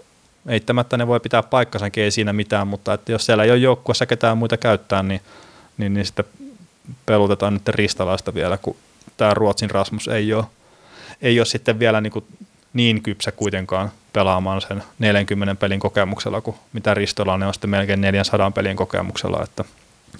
eittämättä 0.47 0.97
ne 0.97 1.06
voi 1.06 1.20
pitää 1.20 1.42
paikkansakin, 1.42 2.04
ei 2.04 2.11
siinä 2.11 2.32
mitään, 2.32 2.68
mutta 2.68 2.94
että 2.94 3.12
jos 3.12 3.26
siellä 3.26 3.44
ei 3.44 3.50
ole 3.50 3.58
joukkueessa 3.58 4.06
ketään 4.06 4.38
muita 4.38 4.56
käyttää, 4.56 5.02
niin, 5.02 5.20
niin, 5.78 5.94
niin 5.94 6.06
sitten 6.06 6.25
pelutetaan 7.06 7.54
nyt 7.54 7.68
Ristolaista 7.68 8.35
vielä, 8.35 8.58
kun 8.58 8.76
tämä 9.16 9.35
Ruotsin 9.35 9.70
Rasmus 9.70 10.08
ei 10.08 10.35
ole, 10.35 10.44
ei 11.23 11.40
ole 11.40 11.47
sitten 11.47 11.78
vielä 11.78 12.00
niin 12.00 12.12
kuin 12.12 12.25
niin 12.73 13.02
kypsä 13.02 13.32
kuitenkaan 13.32 13.90
pelaamaan 14.12 14.61
sen 14.61 14.82
40 14.99 15.54
pelin 15.54 15.80
kokemuksella, 15.80 16.40
kuin 16.40 16.56
mitä 16.73 16.94
Ristolainen 16.94 17.49
on 17.49 17.54
sitten 17.54 17.70
melkein 17.70 18.00
400 18.00 18.50
pelin 18.50 18.76
kokemuksella, 18.76 19.44
että, 19.44 19.64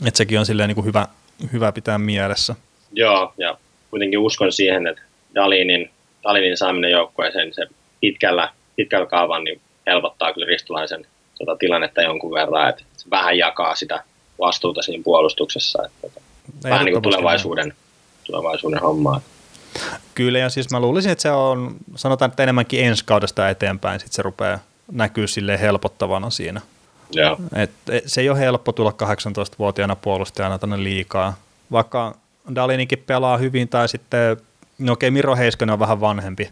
että 0.05 0.19
sekin 0.19 0.39
on 0.39 0.47
silleen 0.47 0.69
niin 0.69 0.75
kuin 0.75 0.87
hyvä, 0.87 1.07
hyvä 1.53 1.73
pitää 1.73 1.99
mielessä. 1.99 2.55
Joo, 2.93 3.33
ja 3.39 3.59
kuitenkin 3.91 4.19
uskon 4.19 4.53
siihen, 4.53 4.87
että 4.87 5.03
Dalinin, 5.35 5.91
Dalinin 6.25 6.57
saaminen 6.57 6.91
joukkueeseen 6.91 7.55
se 7.55 7.67
pitkällä, 8.01 8.53
pitkällä 8.77 9.07
kaavan 9.07 9.45
niin 9.45 9.61
helpottaa 9.87 10.33
kyllä 10.33 10.47
Ristolaisen 10.47 11.07
tota, 11.39 11.57
tilannetta 11.57 12.03
jonkun 12.03 12.35
verran, 12.35 12.69
että 12.69 12.83
se 12.97 13.11
vähän 13.11 13.39
jakaa 13.39 13.75
sitä 13.75 14.05
vastuuta 14.41 14.83
siinä 14.83 15.03
puolustuksessa, 15.05 15.83
että, 15.87 16.07
että 16.07 16.21
vähän 16.65 16.85
niin 16.85 16.93
kuin 16.93 17.03
tulevaisuuden, 17.03 17.75
tulevaisuuden 18.25 18.81
hommaa. 18.81 19.21
Kyllä, 20.15 20.39
ja 20.39 20.49
siis 20.49 20.71
mä 20.71 20.81
luulisin, 20.81 21.13
että 21.13 21.23
se 21.23 21.31
on, 21.31 21.77
sanotaan, 21.97 22.31
että 22.31 22.43
enemmänkin 22.43 22.85
ensi 22.85 23.05
kaudesta 23.05 23.49
eteenpäin, 23.49 24.01
sitten 24.01 24.15
se 24.15 24.23
rupeaa 24.23 24.59
näkyy 24.93 25.27
sille 25.27 25.61
helpottavana 25.61 26.31
siinä. 26.31 26.61
Joo. 27.13 27.37
Et, 27.55 27.71
et, 27.91 28.05
se 28.07 28.21
ei 28.21 28.31
ole 28.31 28.39
helppo 28.39 28.73
tulla 28.73 28.91
18-vuotiaana 28.91 29.97
puolustajana 29.97 30.59
tänne 30.59 30.83
liikaa, 30.83 31.35
vaikka 31.73 32.15
Dalinikin 32.55 33.05
pelaa 33.07 33.37
hyvin, 33.37 33.69
tai 33.69 33.89
sitten, 33.89 34.37
no 34.79 34.93
okei, 34.93 35.11
Miro 35.11 35.37
Heiskonen 35.37 35.73
on 35.73 35.79
vähän 35.79 36.01
vanhempi, 36.01 36.51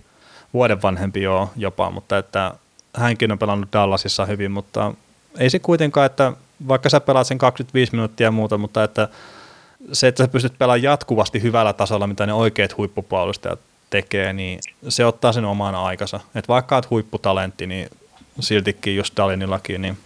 vuoden 0.55 0.83
vanhempi 0.83 1.23
joo 1.23 1.51
jopa, 1.57 1.91
mutta 1.91 2.19
että 2.19 2.55
hänkin 2.97 3.33
on 3.33 3.39
pelannut 3.39 3.73
Dallasissa 3.73 4.27
hyvin, 4.27 4.51
mutta 4.51 4.95
ei 5.39 5.51
se 5.51 5.59
kuitenkaan, 5.59 6.07
että 6.07 6.33
vaikka 6.69 6.89
sä 6.89 7.01
pelaat 7.01 7.27
sen 7.27 7.39
25 7.39 7.93
minuuttia 7.93 8.27
ja 8.27 8.31
muuta, 8.31 8.59
mutta 8.59 8.85
että 8.85 9.09
se, 9.93 10.09
että 10.09 10.25
sä 10.25 10.29
pystyt 10.29 10.59
pelaamaan 10.59 10.83
jatkuvasti 10.83 11.43
hyvällä 11.43 11.73
tasolla, 11.73 12.07
mitä 12.07 12.27
ne 12.27 12.33
oikeat 12.33 12.77
huippupuolustajat 12.77 13.59
tekee, 13.91 14.33
niin 14.33 14.61
se 14.89 15.07
ottaa 15.07 15.33
sen 15.33 15.45
oman 15.45 15.75
aikansa. 15.75 16.21
Että 16.35 16.49
vaikka 16.49 16.77
olet 16.77 16.91
huipputalentti, 16.91 17.67
niin 17.67 17.89
siltikin 18.41 18.97
just 18.97 19.17
Dalinillakin, 19.17 19.83
niin 19.83 19.99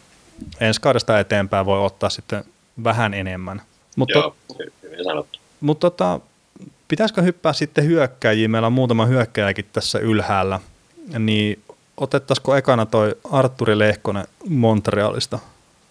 ensi 0.60 0.80
kaudesta 0.80 1.20
eteenpäin 1.20 1.66
voi 1.66 1.84
ottaa 1.84 2.10
sitten 2.10 2.44
vähän 2.84 3.14
enemmän. 3.14 3.62
Mutta, 3.96 4.18
Joo, 4.18 4.36
hyvin 4.82 5.04
sanottu. 5.04 5.38
Mutta 5.60 5.90
tota, 5.90 6.20
pitäisikö 6.88 7.22
hyppää 7.22 7.52
sitten 7.52 7.84
hyökkäjiin? 7.84 8.50
Meillä 8.50 8.66
on 8.66 8.72
muutama 8.72 9.06
hyökkäjäkin 9.06 9.64
tässä 9.72 9.98
ylhäällä. 9.98 10.60
Niin 11.18 11.62
otettaisiko 11.96 12.56
ekana 12.56 12.86
toi 12.86 13.14
Arturi 13.32 13.78
Lehkonen 13.78 14.24
Montrealista 14.48 15.38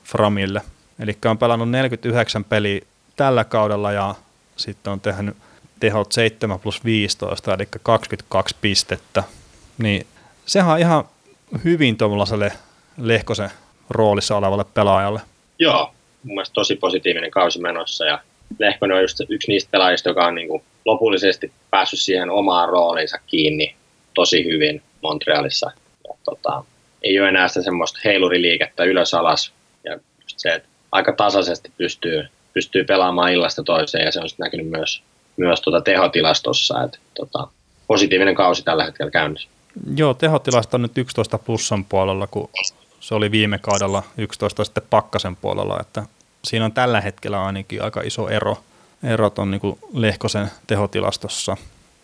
Framille? 0.03 0.61
Eli 0.99 1.17
on 1.25 1.37
pelannut 1.37 1.69
49 1.69 2.43
peliä 2.43 2.81
tällä 3.15 3.43
kaudella 3.43 3.91
ja 3.91 4.15
sitten 4.57 4.93
on 4.93 4.99
tehnyt 4.99 5.37
tehot 5.79 6.11
7 6.11 6.59
plus 6.59 6.85
15, 6.85 7.53
eli 7.53 7.67
22 7.83 8.55
pistettä. 8.61 9.23
Niin 9.77 10.07
sehän 10.45 10.73
on 10.73 10.79
ihan 10.79 11.03
hyvin 11.63 11.97
tuollaiselle 11.97 12.51
Lehkosen 12.97 13.51
roolissa 13.89 14.37
olevalle 14.37 14.65
pelaajalle. 14.73 15.21
Joo, 15.59 15.91
mun 16.23 16.35
mielestä 16.35 16.53
tosi 16.53 16.75
positiivinen 16.75 17.31
kausi 17.31 17.61
menossa 17.61 18.05
ja 18.05 18.19
Lehkonen 18.59 18.97
on 18.97 19.01
just 19.01 19.17
yksi 19.29 19.51
niistä 19.51 19.71
pelaajista, 19.71 20.09
joka 20.09 20.25
on 20.25 20.35
niin 20.35 20.47
kuin 20.47 20.63
lopullisesti 20.85 21.51
päässyt 21.69 21.99
siihen 21.99 22.29
omaan 22.29 22.69
rooliinsa 22.69 23.17
kiinni 23.27 23.75
tosi 24.13 24.45
hyvin 24.45 24.81
Montrealissa. 25.01 25.71
Ja, 26.07 26.13
tota, 26.23 26.63
ei 27.01 27.19
ole 27.19 27.29
enää 27.29 27.47
sitä 27.47 27.61
semmoista 27.61 27.99
heiluriliikettä 28.05 28.83
ylös 28.83 29.13
alas 29.13 29.53
ja 29.83 29.93
just 29.93 30.39
se, 30.39 30.53
että 30.53 30.69
aika 30.91 31.13
tasaisesti 31.13 31.71
pystyy 31.77 32.27
pystyy 32.53 32.83
pelaamaan 32.83 33.33
illasta 33.33 33.63
toiseen 33.63 34.05
ja 34.05 34.11
se 34.11 34.19
on 34.19 34.29
näkynyt 34.37 34.69
myös, 34.69 35.03
myös 35.37 35.61
tuota 35.61 35.81
tehotilastossa, 35.81 36.83
että 36.83 36.97
tota, 37.13 37.47
positiivinen 37.87 38.35
kausi 38.35 38.63
tällä 38.63 38.85
hetkellä 38.85 39.11
käynnissä. 39.11 39.49
Joo, 39.95 40.13
tehotilasto 40.13 40.77
on 40.77 40.81
nyt 40.81 40.97
11 40.97 41.37
plussan 41.37 41.85
puolella, 41.85 42.27
kun 42.27 42.49
se 42.99 43.15
oli 43.15 43.31
viime 43.31 43.57
kaudella 43.57 44.03
11 44.17 44.63
sitten 44.63 44.83
pakkasen 44.89 45.35
puolella, 45.35 45.77
että 45.79 46.03
siinä 46.43 46.65
on 46.65 46.71
tällä 46.71 47.01
hetkellä 47.01 47.43
ainakin 47.45 47.83
aika 47.83 48.01
iso 48.01 48.29
ero, 48.29 48.57
erot 49.03 49.39
on 49.39 49.51
niin 49.51 49.79
Lehkosen 49.93 50.51
tehotilastossa. 50.67 51.57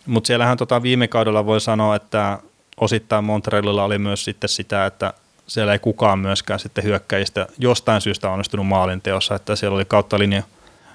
Mutta 0.06 0.26
siellähän 0.26 0.56
tota 0.56 0.82
viime 0.82 1.08
kaudella 1.08 1.46
voi 1.46 1.60
sanoa, 1.60 1.96
että 1.96 2.38
osittain 2.80 3.24
Montrealilla 3.24 3.84
oli 3.84 3.98
myös 3.98 4.24
sitten 4.24 4.48
sitä, 4.48 4.86
että 4.86 5.14
siellä 5.46 5.72
ei 5.72 5.78
kukaan 5.78 6.18
myöskään 6.18 6.60
sitten 6.60 6.84
hyökkäjistä 6.84 7.46
jostain 7.58 8.00
syystä 8.00 8.30
onnistunut 8.30 8.66
maalinteossa, 8.66 9.34
että 9.34 9.56
siellä 9.56 9.74
oli 9.74 9.84
kautta 9.84 10.18
linja 10.18 10.42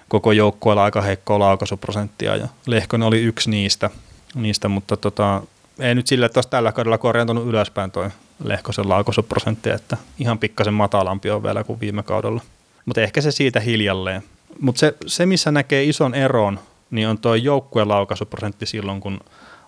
koko 0.08 0.31
joukkueella 0.31 0.84
aika 0.84 1.01
heikkoa 1.01 1.39
laukaisuprosenttia 1.39 2.36
ja 2.36 2.48
Lehkonen 2.65 3.08
oli 3.08 3.22
yksi 3.22 3.50
niistä, 3.50 3.89
niistä 4.36 4.67
mutta 4.67 4.98
tota, 4.98 5.41
ei 5.81 5.95
nyt 5.95 6.07
sille, 6.07 6.25
että 6.25 6.38
olisi 6.38 6.50
tällä 6.50 6.71
kaudella 6.71 6.97
korjantunut 6.97 7.47
ylöspäin 7.47 7.91
toi 7.91 8.09
Lehkosen 8.43 8.89
laukaisuprosentti, 8.89 9.69
että 9.69 9.97
ihan 10.19 10.39
pikkasen 10.39 10.73
matalampi 10.73 11.29
on 11.29 11.43
vielä 11.43 11.63
kuin 11.63 11.79
viime 11.79 12.03
kaudella. 12.03 12.41
Mutta 12.85 13.01
ehkä 13.01 13.21
se 13.21 13.31
siitä 13.31 13.59
hiljalleen. 13.59 14.23
Mutta 14.59 14.79
se, 14.79 14.95
se, 15.07 15.25
missä 15.25 15.51
näkee 15.51 15.83
ison 15.83 16.15
eron, 16.15 16.59
niin 16.91 17.07
on 17.07 17.17
tuo 17.17 17.35
joukkueen 17.35 17.88
laukaisuprosentti 17.88 18.65
silloin, 18.65 19.01
kun 19.01 19.19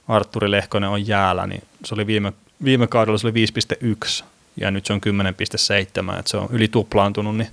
Arturi 0.07 0.51
Lehkonen 0.51 0.89
on 0.89 1.07
jäällä, 1.07 1.47
niin 1.47 1.63
se 1.85 1.95
oli 1.95 2.07
viime, 2.07 2.33
viime 2.63 2.87
kaudella 2.87 3.17
se 3.17 3.27
oli 3.27 3.45
5,1 4.19 4.23
ja 4.61 4.71
nyt 4.71 4.85
se 4.85 4.93
on 4.93 5.01
10,7, 6.11 6.19
että 6.19 6.31
se 6.31 6.37
on 6.37 6.47
yli 6.51 6.67
tuplaantunut, 6.67 7.37
niin, 7.37 7.49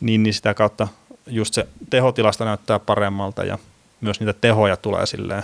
niin, 0.00 0.22
niin 0.22 0.34
sitä 0.34 0.54
kautta 0.54 0.88
just 1.26 1.54
se 1.54 1.68
tehotilasta 1.90 2.44
näyttää 2.44 2.78
paremmalta 2.78 3.44
ja 3.44 3.58
myös 4.00 4.20
niitä 4.20 4.32
tehoja 4.32 4.76
tulee 4.76 5.06
silleen, 5.06 5.42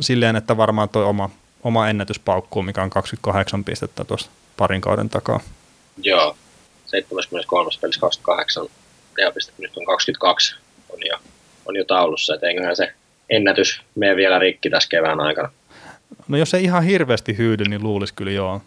silleen 0.00 0.36
että 0.36 0.56
varmaan 0.56 0.88
tuo 0.88 1.04
oma, 1.04 1.30
oma 1.66 1.88
ennätys 1.88 2.18
paukkuu, 2.18 2.62
mikä 2.62 2.82
on 2.82 2.90
28 2.90 3.64
pistettä 3.64 4.04
tuossa 4.04 4.30
parin 4.56 4.80
kauden 4.80 5.08
takaa. 5.08 5.40
Joo, 6.02 6.36
73 6.86 7.70
pelissä 7.80 8.00
28 8.00 8.66
tehopistettä, 9.16 9.62
nyt 9.62 9.76
on 9.76 9.84
22, 9.84 10.56
on 10.88 10.98
jo, 11.06 11.18
on 11.66 11.76
jo 11.76 11.84
taulussa, 11.84 12.34
että 12.34 12.46
eiköhän 12.46 12.76
se 12.76 12.92
ennätys 13.30 13.82
mene 13.94 14.16
vielä 14.16 14.38
rikki 14.38 14.70
tässä 14.70 14.88
kevään 14.88 15.20
aikana. 15.20 15.52
No 16.28 16.38
jos 16.38 16.54
ei 16.54 16.64
ihan 16.64 16.84
hirveästi 16.84 17.38
hyydy, 17.38 17.64
niin 17.64 17.82
luulisi 17.82 18.14
kyllä 18.14 18.30
joo. 18.30 18.62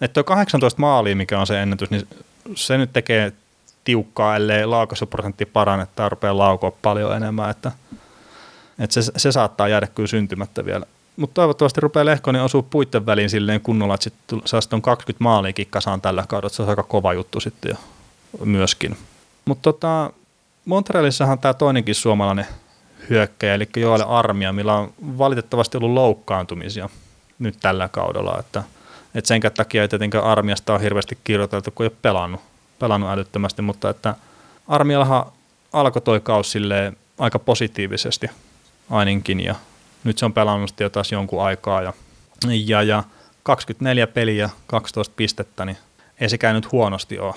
Että 0.00 0.14
tuo 0.14 0.24
18 0.24 0.80
maalia, 0.80 1.16
mikä 1.16 1.38
on 1.38 1.46
se 1.46 1.62
ennätys, 1.62 1.90
niin 1.90 2.08
se 2.54 2.78
nyt 2.78 2.90
tekee 2.92 3.32
tiukkaa, 3.84 4.36
ellei 4.36 4.66
laukaisuprosentti 4.66 5.46
parane, 5.46 5.82
että 5.82 6.08
rupeaa 6.08 6.38
laukoa 6.38 6.72
paljon 6.82 7.16
enemmän, 7.16 7.50
että, 7.50 7.72
että 8.78 8.94
se, 9.02 9.12
se, 9.16 9.32
saattaa 9.32 9.68
jäädä 9.68 9.86
kyllä 9.86 10.06
syntymättä 10.06 10.64
vielä. 10.64 10.86
Mutta 11.16 11.34
toivottavasti 11.34 11.80
rupeaa 11.80 12.04
Lehkonen 12.04 12.42
osuu 12.42 12.62
puitten 12.62 13.06
väliin 13.06 13.30
silleen 13.30 13.60
kunnolla, 13.60 13.94
että 13.94 14.04
sitten 14.04 14.42
saa 14.44 14.60
sitten 14.60 14.82
20 14.82 15.24
maaliikin 15.24 15.66
kasaan 15.70 16.00
tällä 16.00 16.24
kaudella, 16.28 16.54
se 16.54 16.62
on 16.62 16.68
aika 16.68 16.82
kova 16.82 17.12
juttu 17.12 17.40
sitten 17.40 17.70
jo 17.70 17.76
myöskin. 18.44 18.96
Mutta 19.44 19.62
tota, 19.62 20.12
Montrealissahan 20.64 21.38
tämä 21.38 21.54
toinenkin 21.54 21.94
suomalainen 21.94 22.46
hyökkäjä, 23.10 23.54
eli 23.54 23.68
Joel 23.76 24.02
Armia, 24.06 24.52
millä 24.52 24.74
on 24.74 24.92
valitettavasti 25.18 25.76
ollut 25.76 25.90
loukkaantumisia 25.90 26.88
nyt 27.38 27.56
tällä 27.60 27.88
kaudella, 27.88 28.38
että– 28.38 28.62
et 29.14 29.26
sen 29.26 29.40
takia 29.54 29.82
ei 29.82 29.88
tietenkään 29.88 30.24
armiasta 30.24 30.72
ole 30.72 30.82
hirveästi 30.82 31.18
kirjoiteltu, 31.24 31.70
kun 31.70 31.84
ei 31.84 31.88
ole 31.88 31.98
pelannut, 32.02 32.40
pelannut 32.78 33.10
älyttömästi, 33.10 33.62
mutta 33.62 33.90
että 33.90 34.14
armiallahan 34.68 35.26
alkoi 35.72 36.02
toi 36.02 36.20
kausi 36.20 36.58
aika 37.18 37.38
positiivisesti 37.38 38.30
ainakin 38.90 39.40
ja 39.40 39.54
nyt 40.04 40.18
se 40.18 40.24
on 40.24 40.32
pelannut 40.32 40.80
jo 40.80 40.90
taas 40.90 41.12
jonkun 41.12 41.42
aikaa 41.42 41.82
ja, 41.82 41.92
ja, 42.66 42.82
ja 42.82 43.04
24 43.42 44.06
peliä, 44.06 44.50
12 44.66 45.14
pistettä, 45.16 45.64
niin 45.64 45.76
ei 46.20 46.28
se 46.28 46.38
käynyt 46.38 46.72
huonosti 46.72 47.18
ole. 47.18 47.34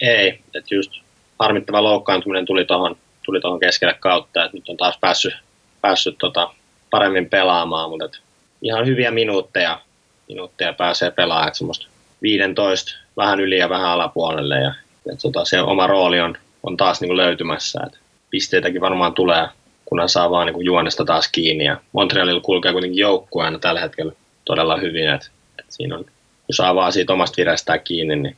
Ei, 0.00 0.40
että 0.54 0.74
just 0.74 0.92
harmittava 1.38 1.82
loukkaantuminen 1.82 2.46
tuli 2.46 2.64
tuohon 2.64 2.96
tuli 3.26 3.40
tohon 3.40 3.60
keskelle 3.60 3.96
kautta, 4.00 4.44
että 4.44 4.56
nyt 4.56 4.68
on 4.68 4.76
taas 4.76 4.98
päässyt, 5.00 5.34
päässyt 5.80 6.18
tota 6.18 6.50
paremmin 6.90 7.30
pelaamaan, 7.30 7.90
mutta 7.90 8.18
ihan 8.62 8.86
hyviä 8.86 9.10
minuutteja 9.10 9.80
minuuttia 10.28 10.72
pääsee 10.72 11.10
pelaamaan, 11.10 11.48
että 11.48 11.58
semmoista 11.58 11.86
15 12.22 12.96
vähän 13.16 13.40
yli 13.40 13.58
ja 13.58 13.68
vähän 13.68 13.90
alapuolelle 13.90 14.60
ja 14.60 14.74
että 15.12 15.22
tota, 15.22 15.44
se 15.44 15.60
oma 15.60 15.86
rooli 15.86 16.20
on, 16.20 16.38
on 16.62 16.76
taas 16.76 17.00
niin 17.00 17.16
löytymässä, 17.16 17.80
että 17.86 17.98
pisteitäkin 18.30 18.80
varmaan 18.80 19.14
tulee, 19.14 19.48
kunhan 19.86 20.08
saa 20.08 20.30
vaan 20.30 20.46
niin 20.46 20.64
juonesta 20.64 21.04
taas 21.04 21.28
kiinni 21.28 21.64
ja 21.64 21.80
Montrealilla 21.92 22.40
kulkee 22.40 22.72
kuitenkin 22.72 22.98
joukkue 22.98 23.44
aina 23.44 23.58
tällä 23.58 23.80
hetkellä 23.80 24.12
todella 24.44 24.76
hyvin, 24.76 25.10
että, 25.10 25.28
että 25.58 25.72
siinä 25.72 25.96
on, 25.96 26.04
kun 26.46 26.54
saa 26.54 26.74
vaan 26.74 26.92
siitä 26.92 27.12
omasta 27.12 27.36
virestä 27.36 27.78
kiinni, 27.78 28.16
niin 28.16 28.36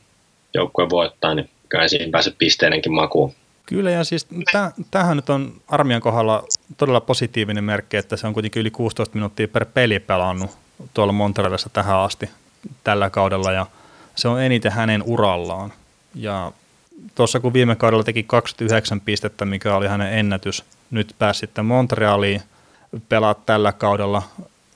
joukkue 0.53 0.89
voittaa, 0.89 1.33
niin 1.35 1.49
kyllä 1.69 1.87
siinä 1.87 2.11
pääse 2.11 2.33
pisteidenkin 2.37 2.93
makuun. 2.93 3.33
Kyllä, 3.65 3.91
ja 3.91 4.03
siis 4.03 4.27
tämähän 4.91 5.17
nyt 5.17 5.29
on 5.29 5.53
armian 5.67 6.01
kohdalla 6.01 6.43
todella 6.77 7.01
positiivinen 7.01 7.63
merkki, 7.63 7.97
että 7.97 8.17
se 8.17 8.27
on 8.27 8.33
kuitenkin 8.33 8.61
yli 8.61 8.71
16 8.71 9.15
minuuttia 9.15 9.47
per 9.47 9.65
peli 9.65 9.99
pelannut 9.99 10.51
tuolla 10.93 11.13
Montrealissa 11.13 11.69
tähän 11.69 11.97
asti 11.97 12.29
tällä 12.83 13.09
kaudella 13.09 13.51
ja 13.51 13.65
se 14.15 14.27
on 14.27 14.41
eniten 14.41 14.71
hänen 14.71 15.03
urallaan. 15.05 15.73
Ja 16.15 16.51
tuossa 17.15 17.39
kun 17.39 17.53
viime 17.53 17.75
kaudella 17.75 18.03
teki 18.03 18.23
29 18.23 19.01
pistettä, 19.01 19.45
mikä 19.45 19.75
oli 19.75 19.87
hänen 19.87 20.13
ennätys, 20.13 20.63
nyt 20.91 21.15
pääsi 21.19 21.39
sitten 21.39 21.65
Montrealiin 21.65 22.41
pelaa 23.09 23.33
tällä 23.33 23.71
kaudella, 23.71 24.21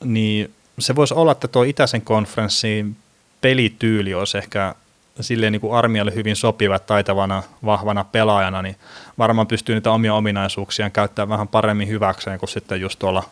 niin 0.03 0.53
se 0.79 0.95
voisi 0.95 1.13
olla, 1.13 1.31
että 1.31 1.47
tuo 1.47 1.63
itäisen 1.63 2.01
konferenssin 2.01 2.95
pelityyli 3.41 4.13
olisi 4.13 4.37
ehkä 4.37 4.75
silleen 5.21 5.51
niin 5.51 5.61
kuin 5.61 5.73
armialle 5.73 6.15
hyvin 6.15 6.35
sopiva 6.35 6.79
taitavana, 6.79 7.43
vahvana 7.65 8.03
pelaajana, 8.03 8.61
niin 8.61 8.75
varmaan 9.17 9.47
pystyy 9.47 9.75
niitä 9.75 9.91
omia 9.91 10.13
ominaisuuksiaan 10.13 10.91
käyttämään 10.91 11.29
vähän 11.29 11.47
paremmin 11.47 11.87
hyväkseen 11.87 12.39
kuin 12.39 12.49
sitten 12.49 12.81
just 12.81 12.99
tuolla 12.99 13.23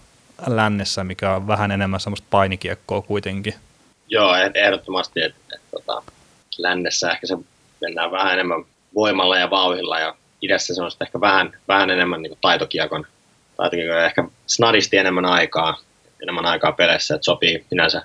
lännessä, 0.47 1.03
mikä 1.03 1.35
on 1.35 1.47
vähän 1.47 1.71
enemmän 1.71 1.99
semmoista 1.99 2.27
painikiekkoa 2.29 3.01
kuitenkin. 3.01 3.53
Joo, 4.07 4.35
ehdottomasti, 4.53 5.21
että 5.23 5.39
et, 5.55 5.61
tota, 5.71 6.03
lännessä 6.57 7.11
ehkä 7.11 7.27
se 7.27 7.37
mennään 7.81 8.11
vähän 8.11 8.33
enemmän 8.33 8.63
voimalla 8.95 9.37
ja 9.37 9.49
vauhilla 9.49 9.99
ja 9.99 10.15
idässä 10.41 10.75
se 10.75 10.81
on 10.81 10.91
sitten 10.91 11.05
ehkä 11.05 11.21
vähän, 11.21 11.53
vähän 11.67 11.89
enemmän 11.89 12.21
niin 12.21 12.37
taitokiekon, 12.41 13.05
taitokiekon 13.57 13.95
ja 13.95 14.05
ehkä 14.05 14.23
snadisti 14.47 14.97
enemmän 14.97 15.25
aikaa, 15.25 15.77
enemmän 16.21 16.45
aikaa 16.45 16.71
peleissä, 16.71 17.15
että 17.15 17.25
sopii 17.25 17.65
sinänsä 17.69 18.03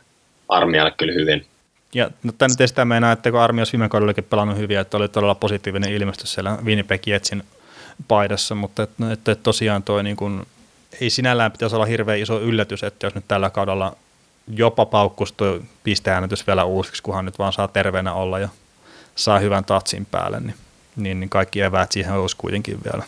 armialle 0.48 0.90
kyllä 0.90 1.12
hyvin. 1.12 1.46
Ja 1.94 2.10
no, 2.22 2.32
tämä 2.32 2.48
nyt 2.48 2.60
ei 2.60 2.68
sitä 2.68 2.84
meinaa, 2.84 3.12
että 3.12 3.30
kun 3.30 3.40
armias 3.40 3.72
viime 3.72 3.88
kaudellakin 3.88 4.24
pelannut 4.24 4.58
hyvin, 4.58 4.78
että 4.78 4.96
oli 4.96 5.08
todella 5.08 5.34
positiivinen 5.34 5.92
ilmestys 5.92 6.32
siellä 6.34 6.58
Winnipeg 6.64 7.06
Jetsin 7.06 7.42
paidassa, 8.08 8.54
mutta 8.54 8.82
että, 8.82 9.12
että 9.12 9.34
tosiaan 9.34 9.82
toi 9.82 10.02
niin 10.02 10.16
kuin, 10.16 10.46
ei 11.00 11.10
sinällään 11.10 11.52
pitäisi 11.52 11.76
olla 11.76 11.84
hirveän 11.84 12.18
iso 12.18 12.40
yllätys, 12.40 12.82
että 12.82 13.06
jos 13.06 13.14
nyt 13.14 13.24
tällä 13.28 13.50
kaudella 13.50 13.96
jopa 14.48 14.86
paukkustuu 14.86 15.62
pisteäänetys 15.84 16.46
vielä 16.46 16.64
uusiksi, 16.64 17.02
kunhan 17.02 17.24
nyt 17.24 17.38
vaan 17.38 17.52
saa 17.52 17.68
terveenä 17.68 18.12
olla 18.12 18.38
ja 18.38 18.48
saa 19.14 19.38
hyvän 19.38 19.64
tatsin 19.64 20.06
päälle, 20.06 20.40
niin, 20.40 20.54
niin, 20.96 21.20
niin 21.20 21.30
kaikki 21.30 21.60
eväät 21.60 21.92
siihen 21.92 22.12
olisi 22.12 22.36
kuitenkin 22.36 22.78
vielä. 22.84 23.04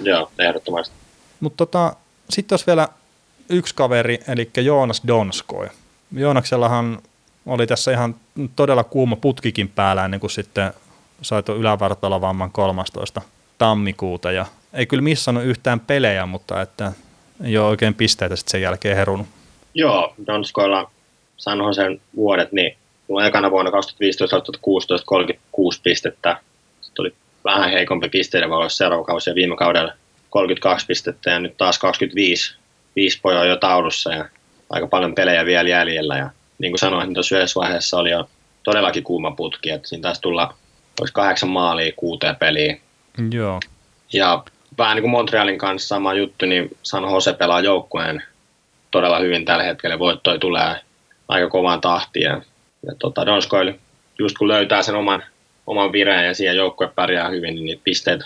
Joo, 0.00 0.30
ehdottomasti. 0.38 0.94
Mutta 1.40 1.56
tota, 1.66 1.92
sitten 2.30 2.54
olisi 2.54 2.66
vielä 2.66 2.88
yksi 3.48 3.74
kaveri, 3.74 4.18
eli 4.28 4.50
Joonas 4.56 5.02
Donskoi. 5.06 5.68
Joonaksellahan 6.12 6.98
oli 7.46 7.66
tässä 7.66 7.92
ihan 7.92 8.14
todella 8.56 8.84
kuuma 8.84 9.16
putkikin 9.16 9.68
päällä 9.68 10.04
ennen 10.04 10.20
kuin 10.20 10.30
sitten 10.30 10.72
sai 11.22 11.42
tuon 11.42 11.58
ylävartalovamman 11.58 12.50
13. 12.50 13.22
tammikuuta 13.58 14.32
ja 14.32 14.46
ei 14.72 14.86
kyllä 14.86 15.02
missannut 15.02 15.44
yhtään 15.44 15.80
pelejä, 15.80 16.26
mutta 16.26 16.62
että 16.62 16.92
ei 17.44 17.58
ole 17.58 17.68
oikein 17.68 17.94
pisteitä 17.94 18.36
sitten 18.36 18.50
sen 18.50 18.62
jälkeen 18.62 18.96
herunut. 18.96 19.26
Joo, 19.74 20.14
Donskoilla 20.26 20.90
sanoin 21.36 21.74
sen 21.74 22.00
vuodet, 22.16 22.52
niin 22.52 22.76
mulla 23.08 23.26
ekana 23.26 23.50
vuonna 23.50 23.70
2015-2016 23.70 23.74
36 25.04 25.80
pistettä. 25.82 26.40
Sitten 26.88 26.96
tuli 26.96 27.14
vähän 27.44 27.70
heikompi 27.70 28.08
pisteiden 28.08 28.50
valossa 28.50 28.76
seuraava 28.76 29.04
kausi 29.04 29.30
ja 29.30 29.34
viime 29.34 29.56
kaudella 29.56 29.92
32 30.30 30.86
pistettä 30.86 31.30
ja 31.30 31.38
nyt 31.38 31.56
taas 31.56 31.78
25 31.78 32.56
viisi 32.96 33.20
pojoa 33.22 33.44
jo 33.44 33.56
taulussa 33.56 34.12
ja 34.12 34.28
aika 34.70 34.86
paljon 34.86 35.14
pelejä 35.14 35.44
vielä 35.44 35.68
jäljellä. 35.68 36.16
Ja 36.16 36.30
niin 36.58 36.72
kuin 36.72 36.78
sanoin, 36.78 37.06
niin 37.06 37.14
tuossa 37.14 37.36
yhdessä 37.36 37.60
vaiheessa 37.60 37.98
oli 37.98 38.10
jo 38.10 38.28
todellakin 38.62 39.04
kuuma 39.04 39.30
putki, 39.30 39.70
että 39.70 39.88
siinä 39.88 40.02
taisi 40.02 40.20
tulla 40.20 40.54
olisi 41.00 41.14
kahdeksan 41.14 41.48
maalia 41.48 41.92
kuuteen 41.96 42.36
peliin. 42.36 42.80
Joo. 43.30 43.60
Ja 44.12 44.44
vähän 44.78 44.96
niin 44.96 45.02
kuin 45.02 45.10
Montrealin 45.10 45.58
kanssa 45.58 45.88
sama 45.88 46.14
juttu, 46.14 46.46
niin 46.46 46.76
San 46.82 47.02
Jose 47.02 47.32
pelaa 47.32 47.60
joukkueen 47.60 48.22
todella 48.90 49.18
hyvin 49.18 49.44
tällä 49.44 49.64
hetkellä. 49.64 49.98
Voittoi 49.98 50.38
tulee 50.38 50.76
aika 51.28 51.48
kovaan 51.48 51.80
tahtiin. 51.80 52.24
Ja, 52.24 52.42
ja 52.86 52.94
tota, 52.98 53.26
Donskoil, 53.26 53.72
just 54.18 54.38
kun 54.38 54.48
löytää 54.48 54.82
sen 54.82 54.94
oman, 54.94 55.22
oman 55.68 55.92
vireen 55.92 56.26
ja 56.26 56.34
siihen 56.34 56.56
joukkue 56.56 56.88
pärjää 56.94 57.28
hyvin, 57.28 57.54
niin 57.54 57.64
niitä 57.64 57.82
pisteet 57.84 58.20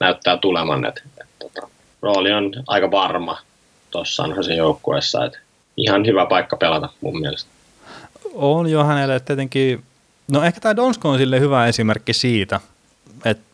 näyttää 0.00 0.36
tuleman. 0.36 0.84
Et, 0.84 1.02
et, 1.20 1.28
tota, 1.38 1.68
rooli 2.02 2.32
on 2.32 2.52
aika 2.66 2.90
varma 2.90 3.38
tuossa 3.90 4.26
Jose 4.26 4.54
joukkueessa. 4.54 5.24
Et 5.24 5.38
ihan 5.76 6.06
hyvä 6.06 6.26
paikka 6.26 6.56
pelata 6.56 6.88
mun 7.00 7.20
mielestä. 7.20 7.50
On 8.34 8.70
jo 8.70 8.84
hänelle 8.84 9.20
tietenkin, 9.20 9.84
no 10.32 10.42
ehkä 10.42 10.60
tämä 10.60 10.76
Donsko 10.76 11.08
on 11.08 11.18
sille 11.18 11.40
hyvä 11.40 11.66
esimerkki 11.66 12.12
siitä, 12.12 12.60
että 13.24 13.44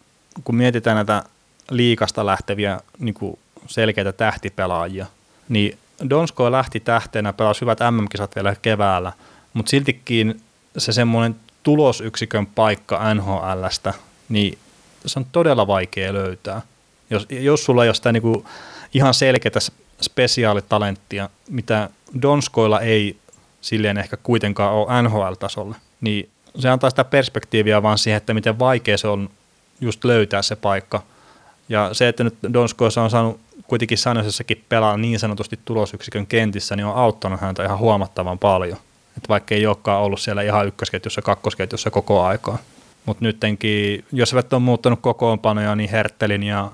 kun 0.45 0.55
mietitään 0.55 0.97
näitä 0.97 1.23
liikasta 1.71 2.27
lähteviä 2.27 2.81
niin 2.99 3.39
selkeitä 3.67 4.13
tähtipelaajia, 4.13 5.07
niin 5.49 5.79
Donsko 6.11 6.53
lähti 6.53 6.81
tähteenä, 6.81 7.33
pelasi 7.33 7.61
hyvät 7.61 7.79
MM-kisat 7.91 8.37
vielä 8.37 8.57
keväällä, 8.63 9.13
mutta 9.55 9.71
siltikin 9.71 10.41
se 10.79 10.93
semmoinen 10.93 11.37
tulosyksikön 11.65 12.47
paikka 12.47 13.15
NHLstä, 13.15 13.95
niin 14.29 14.59
se 15.07 15.19
on 15.19 15.27
todella 15.33 15.67
vaikea 15.67 16.13
löytää. 16.13 16.63
Jos, 17.11 17.27
jos 17.31 17.65
sulla 17.65 17.85
ei 17.85 17.89
ole 17.89 17.95
sitä 17.95 18.13
niin 18.13 18.23
kuin 18.23 18.45
ihan 18.95 19.15
selkeää 19.15 19.59
spesiaalitalenttia, 20.03 21.31
mitä 21.51 21.91
Donskoilla 22.23 22.81
ei 22.81 23.17
silleen 23.61 23.99
ehkä 23.99 24.17
kuitenkaan 24.17 24.75
ole 24.75 25.03
NHL-tasolle, 25.03 25.77
niin 26.01 26.31
se 26.59 26.69
antaa 26.69 26.91
sitä 26.91 27.05
perspektiiviä 27.05 27.83
vaan 27.83 27.99
siihen, 27.99 28.17
että 28.17 28.35
miten 28.35 28.59
vaikea 28.59 28.99
se 28.99 29.09
on 29.09 29.31
just 29.81 30.05
löytää 30.05 30.43
se 30.43 30.57
paikka. 30.57 31.03
Ja 31.69 31.91
se, 31.93 32.09
että 32.09 32.25
nyt 32.25 32.35
Donskoissa 32.53 33.03
on 33.03 33.11
saanut 33.11 33.41
kuitenkin 33.67 33.99
sanoisessakin 33.99 34.65
pelaa 34.69 34.97
niin 34.97 35.19
sanotusti 35.19 35.59
tulosyksikön 35.65 36.27
kentissä, 36.27 36.77
niin 36.77 36.87
on 36.87 36.97
auttanut 36.97 37.41
häntä 37.41 37.65
ihan 37.65 37.79
huomattavan 37.79 38.39
paljon. 38.39 38.79
Että 39.17 39.29
vaikka 39.29 39.55
ei 39.55 39.67
olekaan 39.67 40.03
ollut 40.03 40.21
siellä 40.21 40.43
ihan 40.43 40.67
ykkösketjussa, 40.67 41.23
kakkosketjussa 41.23 41.91
koko 41.91 42.23
aikaa. 42.23 42.59
Mutta 43.07 43.25
nyttenkin, 43.25 44.05
jos 44.13 44.33
eivät 44.33 44.53
ole 44.53 44.63
muuttanut 44.63 44.99
kokoonpanoja, 45.03 45.77
niin 45.77 45.91
Herttelin 45.91 46.43
ja 46.43 46.71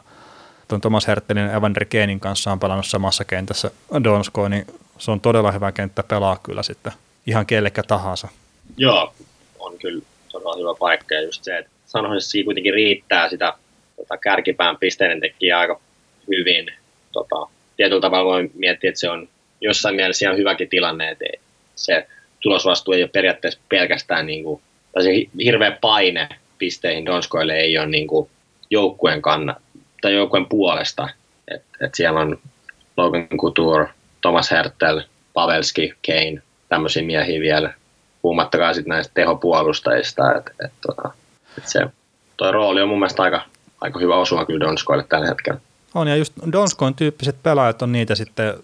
tuon 0.69 0.81
Thomas 0.81 1.07
Herttelin 1.07 1.43
ja 1.43 1.57
Evander 1.57 1.85
Keenin 1.85 2.21
kanssa 2.21 2.53
on 2.53 2.61
pelannut 2.61 2.87
samassa 2.87 3.25
kentässä 3.25 3.71
Donsko, 4.05 4.49
niin 4.49 4.67
se 4.99 5.11
on 5.11 5.21
todella 5.21 5.53
hyvä 5.53 5.73
kenttä 5.73 6.03
pelaa 6.03 6.41
kyllä 6.43 6.63
sitten 6.63 6.93
ihan 7.27 7.47
kellekä 7.47 7.83
tahansa. 7.83 8.29
Joo, 8.77 9.15
on 9.59 9.79
kyllä 9.79 10.03
todella 10.33 10.57
hyvä 10.59 10.75
paikka 10.79 11.15
ja 11.15 11.23
just 11.23 11.45
se, 11.45 11.59
että 11.59 11.71
sanoisin, 11.87 12.45
kuitenkin 12.45 12.75
riittää 12.75 13.29
sitä 13.29 13.55
tota, 13.97 14.17
kärkipään 14.17 14.77
pisteiden 14.77 15.21
tekijää 15.21 15.59
aika 15.59 15.81
hyvin. 16.29 16.67
Tota, 17.13 17.47
tietyllä 17.77 18.01
tavalla 18.01 18.33
voi 18.33 18.51
miettiä, 18.55 18.89
että 18.89 19.01
se 19.01 19.11
on 19.11 19.29
jossain 19.61 19.95
mielessä 19.95 20.27
ihan 20.27 20.37
hyväkin 20.37 20.69
tilanne, 20.69 21.11
että 21.11 21.25
se 21.75 22.07
tulosvastuu 22.41 22.95
ei 22.95 23.03
ole 23.03 23.11
periaatteessa 23.13 23.61
pelkästään 23.69 24.27
niin 24.27 24.45
kuin, 24.45 24.63
tai 24.93 25.03
se 25.03 25.11
hirveä 25.45 25.79
paine 25.81 26.29
pisteihin 26.59 27.07
Donskoille 27.07 27.55
ei 27.55 27.79
ole 27.79 27.87
niin 27.87 28.07
kuin 28.07 28.31
joukkueen 28.71 29.23
kanna, 29.23 29.57
tai 30.03 30.15
joukkueen 30.15 30.47
puolesta. 30.47 31.09
Et, 31.55 31.63
et 31.81 31.95
siellä 31.95 32.21
on 32.21 32.39
Logan 32.97 33.29
Couture, 33.41 33.89
Thomas 34.23 34.51
Hertel, 34.51 35.03
Pavelski, 35.35 35.95
Kane, 36.07 36.43
tämmöisiä 36.69 37.03
miehiä 37.03 37.41
vielä, 37.41 37.75
puhumattakaan 38.23 38.75
sitten 38.75 38.91
näistä 38.91 39.15
tehopuolustajista. 39.15 40.35
Et, 40.35 40.51
et, 40.65 40.73
tota, 40.87 41.11
et 41.59 41.69
se, 41.69 41.87
toi 42.37 42.53
rooli 42.53 42.83
on 42.83 42.89
mun 42.89 42.99
mielestä 42.99 43.23
aika, 43.23 43.43
aika 43.81 43.99
hyvä 43.99 44.17
osuma 44.17 44.47
kyllä 44.47 44.67
Donskoille 44.67 45.05
tällä 45.09 45.27
hetkellä. 45.27 45.61
On, 45.95 46.09
ja 46.09 46.17
just 46.17 46.33
Donskoin 46.53 46.95
tyyppiset 46.95 47.37
pelaajat 47.43 47.83
on 47.83 47.93
niitä 47.93 48.15
sitten, 48.15 48.55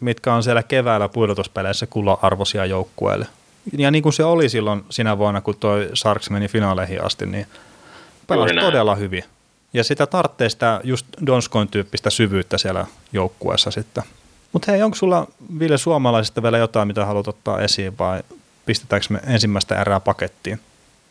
mitkä 0.00 0.34
on 0.34 0.42
siellä 0.42 0.62
keväällä 0.62 1.08
pudotuspeleissä 1.08 1.86
kulla-arvoisia 1.86 2.66
joukkueille. 2.66 3.26
Ja 3.78 3.90
niin 3.90 4.02
kuin 4.02 4.12
se 4.12 4.24
oli 4.24 4.48
silloin 4.48 4.84
sinä 4.90 5.18
vuonna, 5.18 5.40
kun 5.40 5.56
toi 5.60 5.90
Sarks 5.94 6.30
meni 6.30 6.48
finaaleihin 6.48 7.04
asti, 7.04 7.26
niin 7.26 7.46
pelasi 8.26 8.54
todella 8.54 8.94
hyvin. 8.94 9.24
Ja 9.72 9.84
sitä 9.84 10.06
tarvitsee 10.06 10.48
sitä 10.48 10.80
just 10.84 11.06
Donskoin 11.26 11.68
tyyppistä 11.68 12.10
syvyyttä 12.10 12.58
siellä 12.58 12.86
joukkueessa 13.12 13.70
sitten. 13.70 14.04
Mutta 14.52 14.72
hei, 14.72 14.82
onko 14.82 14.94
sulla 14.94 15.26
Ville 15.58 15.78
suomalaisista 15.78 16.42
vielä 16.42 16.58
jotain, 16.58 16.88
mitä 16.88 17.04
haluat 17.04 17.28
ottaa 17.28 17.60
esiin 17.60 17.98
vai 17.98 18.22
pistetäänkö 18.66 19.06
me 19.10 19.20
ensimmäistä 19.26 19.80
erää 19.80 20.00
pakettiin? 20.00 20.60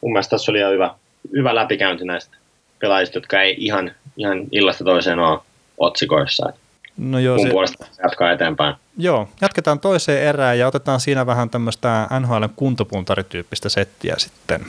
Mun 0.01 0.11
mielestä 0.11 0.29
tässä 0.29 0.51
oli 0.51 0.59
hyvä, 0.73 0.95
hyvä 1.33 1.55
läpikäynti 1.55 2.05
näistä 2.05 2.37
pelaajista, 2.79 3.17
jotka 3.17 3.41
ei 3.41 3.55
ihan, 3.57 3.91
ihan 4.17 4.43
illasta 4.51 4.83
toiseen 4.83 5.19
ole 5.19 5.39
otsikoissa. 5.77 6.53
No 6.97 7.19
joo, 7.19 7.37
Mun 7.37 7.47
se... 7.47 7.51
puolesta 7.51 7.85
jatkaa 8.03 8.31
eteenpäin. 8.31 8.75
Joo, 8.97 9.29
jatketaan 9.41 9.79
toiseen 9.79 10.23
erään 10.23 10.59
ja 10.59 10.67
otetaan 10.67 10.99
siinä 10.99 11.25
vähän 11.25 11.49
tämmöistä 11.49 12.07
NHL 12.19 12.45
kuntopuntarityyppistä 12.55 13.69
settiä 13.69 14.15
sitten. 14.17 14.65